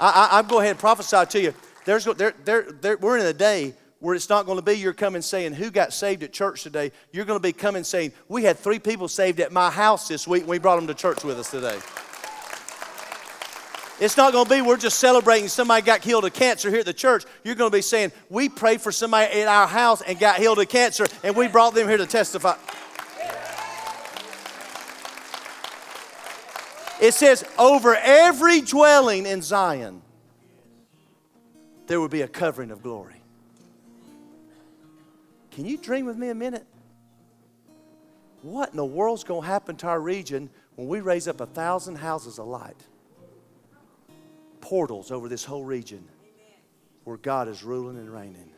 I, 0.00 0.38
am 0.38 0.46
go 0.46 0.60
ahead 0.60 0.72
and 0.72 0.78
prophesy 0.78 1.26
to 1.26 1.40
you. 1.40 1.54
There's, 1.84 2.04
there, 2.04 2.34
there, 2.44 2.62
there, 2.70 2.96
we're 2.98 3.18
in 3.18 3.26
a 3.26 3.32
day 3.32 3.74
where 4.00 4.14
it's 4.14 4.28
not 4.28 4.46
going 4.46 4.58
to 4.58 4.62
be 4.62 4.74
you're 4.74 4.92
coming 4.92 5.22
saying 5.22 5.54
who 5.54 5.70
got 5.70 5.92
saved 5.92 6.22
at 6.22 6.32
church 6.32 6.62
today. 6.62 6.92
You're 7.12 7.24
going 7.24 7.38
to 7.38 7.42
be 7.42 7.52
coming 7.52 7.84
saying 7.84 8.12
we 8.28 8.44
had 8.44 8.58
three 8.58 8.78
people 8.78 9.08
saved 9.08 9.40
at 9.40 9.52
my 9.52 9.70
house 9.70 10.08
this 10.08 10.26
week. 10.26 10.42
and 10.42 10.50
We 10.50 10.58
brought 10.58 10.76
them 10.76 10.86
to 10.86 10.94
church 10.94 11.24
with 11.24 11.38
us 11.38 11.50
today. 11.50 11.78
It's 14.00 14.16
not 14.16 14.32
going 14.32 14.44
to 14.44 14.50
be 14.50 14.62
we're 14.62 14.76
just 14.76 15.00
celebrating 15.00 15.48
somebody 15.48 15.82
got 15.84 16.04
healed 16.04 16.24
of 16.24 16.32
cancer 16.32 16.70
here 16.70 16.80
at 16.80 16.86
the 16.86 16.92
church. 16.92 17.24
You're 17.42 17.56
going 17.56 17.70
to 17.70 17.76
be 17.76 17.82
saying 17.82 18.12
we 18.30 18.48
prayed 18.48 18.80
for 18.80 18.92
somebody 18.92 19.40
at 19.40 19.48
our 19.48 19.66
house 19.66 20.02
and 20.02 20.18
got 20.20 20.38
healed 20.38 20.60
of 20.60 20.68
cancer, 20.68 21.06
and 21.24 21.34
we 21.34 21.48
brought 21.48 21.74
them 21.74 21.88
here 21.88 21.96
to 21.96 22.06
testify. 22.06 22.54
It 27.00 27.14
says, 27.14 27.44
over 27.58 27.96
every 27.96 28.60
dwelling 28.60 29.26
in 29.26 29.42
Zion, 29.42 30.02
there 31.86 32.00
will 32.00 32.08
be 32.08 32.22
a 32.22 32.28
covering 32.28 32.70
of 32.70 32.82
glory. 32.82 33.17
Can 35.50 35.64
you 35.64 35.76
dream 35.76 36.06
with 36.06 36.16
me 36.16 36.28
a 36.28 36.34
minute? 36.34 36.66
What 38.42 38.70
in 38.70 38.76
the 38.76 38.84
world's 38.84 39.24
going 39.24 39.42
to 39.42 39.46
happen 39.46 39.76
to 39.76 39.88
our 39.88 40.00
region 40.00 40.48
when 40.76 40.88
we 40.88 41.00
raise 41.00 41.26
up 41.26 41.40
a 41.40 41.46
thousand 41.46 41.96
houses 41.96 42.38
of 42.38 42.46
light? 42.46 42.76
Portals 44.60 45.10
over 45.10 45.28
this 45.28 45.44
whole 45.44 45.64
region 45.64 46.06
where 47.04 47.16
God 47.16 47.48
is 47.48 47.64
ruling 47.64 47.96
and 47.96 48.12
reigning. 48.12 48.50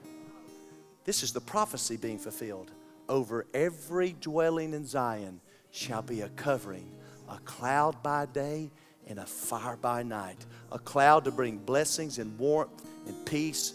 This 1.04 1.22
is 1.22 1.32
the 1.32 1.40
prophecy 1.40 1.96
being 1.96 2.18
fulfilled. 2.18 2.72
Over 3.08 3.46
every 3.54 4.14
dwelling 4.20 4.74
in 4.74 4.84
Zion 4.84 5.40
shall 5.70 6.02
be 6.02 6.20
a 6.20 6.28
covering 6.30 6.90
a 7.30 7.38
cloud 7.44 8.02
by 8.02 8.26
day 8.26 8.70
and 9.06 9.18
a 9.18 9.24
fire 9.24 9.76
by 9.76 10.02
night. 10.02 10.44
A 10.72 10.78
cloud 10.78 11.24
to 11.24 11.30
bring 11.30 11.58
blessings 11.58 12.18
and 12.18 12.36
warmth 12.38 12.84
and 13.06 13.24
peace, 13.24 13.74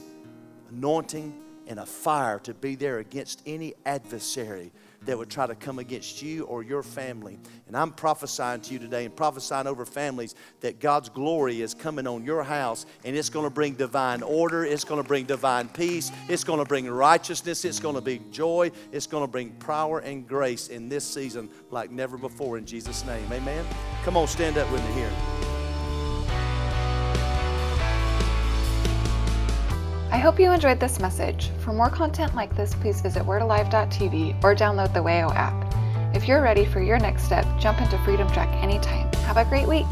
anointing, 0.69 1.33
and 1.67 1.79
a 1.79 1.85
fire 1.85 2.39
to 2.39 2.53
be 2.53 2.75
there 2.75 2.99
against 2.99 3.41
any 3.45 3.73
adversary 3.85 4.71
that 5.05 5.17
would 5.17 5.29
try 5.29 5.45
to 5.47 5.55
come 5.55 5.79
against 5.79 6.21
you 6.21 6.43
or 6.45 6.63
your 6.63 6.83
family. 6.83 7.37
And 7.67 7.77
I'm 7.77 7.91
prophesying 7.91 8.61
to 8.61 8.73
you 8.73 8.79
today 8.79 9.05
and 9.05 9.15
prophesying 9.15 9.67
over 9.67 9.85
families 9.85 10.35
that 10.61 10.79
God's 10.79 11.09
glory 11.09 11.61
is 11.61 11.73
coming 11.73 12.07
on 12.07 12.23
your 12.23 12.43
house 12.43 12.85
and 13.03 13.15
it's 13.15 13.29
going 13.29 13.45
to 13.45 13.49
bring 13.49 13.75
divine 13.75 14.23
order, 14.23 14.65
it's 14.65 14.83
going 14.83 15.01
to 15.01 15.07
bring 15.07 15.25
divine 15.25 15.69
peace, 15.69 16.11
it's 16.27 16.43
going 16.43 16.59
to 16.59 16.65
bring 16.65 16.89
righteousness, 16.89 17.65
it's 17.65 17.79
going 17.79 17.95
to 17.95 18.01
bring 18.01 18.31
joy, 18.31 18.71
it's 18.91 19.07
going 19.07 19.23
to 19.23 19.31
bring 19.31 19.51
power 19.51 19.99
and 19.99 20.27
grace 20.27 20.67
in 20.69 20.89
this 20.89 21.05
season 21.05 21.49
like 21.71 21.91
never 21.91 22.17
before 22.17 22.57
in 22.57 22.65
Jesus' 22.65 23.05
name. 23.05 23.31
Amen. 23.31 23.65
Come 24.03 24.17
on, 24.17 24.27
stand 24.27 24.57
up 24.57 24.71
with 24.71 24.83
me 24.85 24.93
here. 24.93 25.34
I 30.15 30.17
hope 30.17 30.39
you 30.39 30.49
enjoyed 30.49 30.79
this 30.79 31.01
message. 31.01 31.49
For 31.59 31.73
more 31.73 31.89
content 31.89 32.35
like 32.35 32.55
this, 32.55 32.73
please 32.73 33.01
visit 33.01 33.23
wordalive.tv 33.23 34.41
or 34.41 34.55
download 34.55 34.93
the 34.93 35.01
WAYO 35.01 35.29
app. 35.35 36.15
If 36.15 36.25
you're 36.25 36.41
ready 36.41 36.63
for 36.63 36.81
your 36.81 36.97
next 36.97 37.23
step, 37.23 37.45
jump 37.59 37.81
into 37.81 37.97
Freedom 37.97 38.25
Track 38.31 38.47
anytime. 38.63 39.11
Have 39.25 39.35
a 39.35 39.43
great 39.43 39.67
week. 39.67 39.85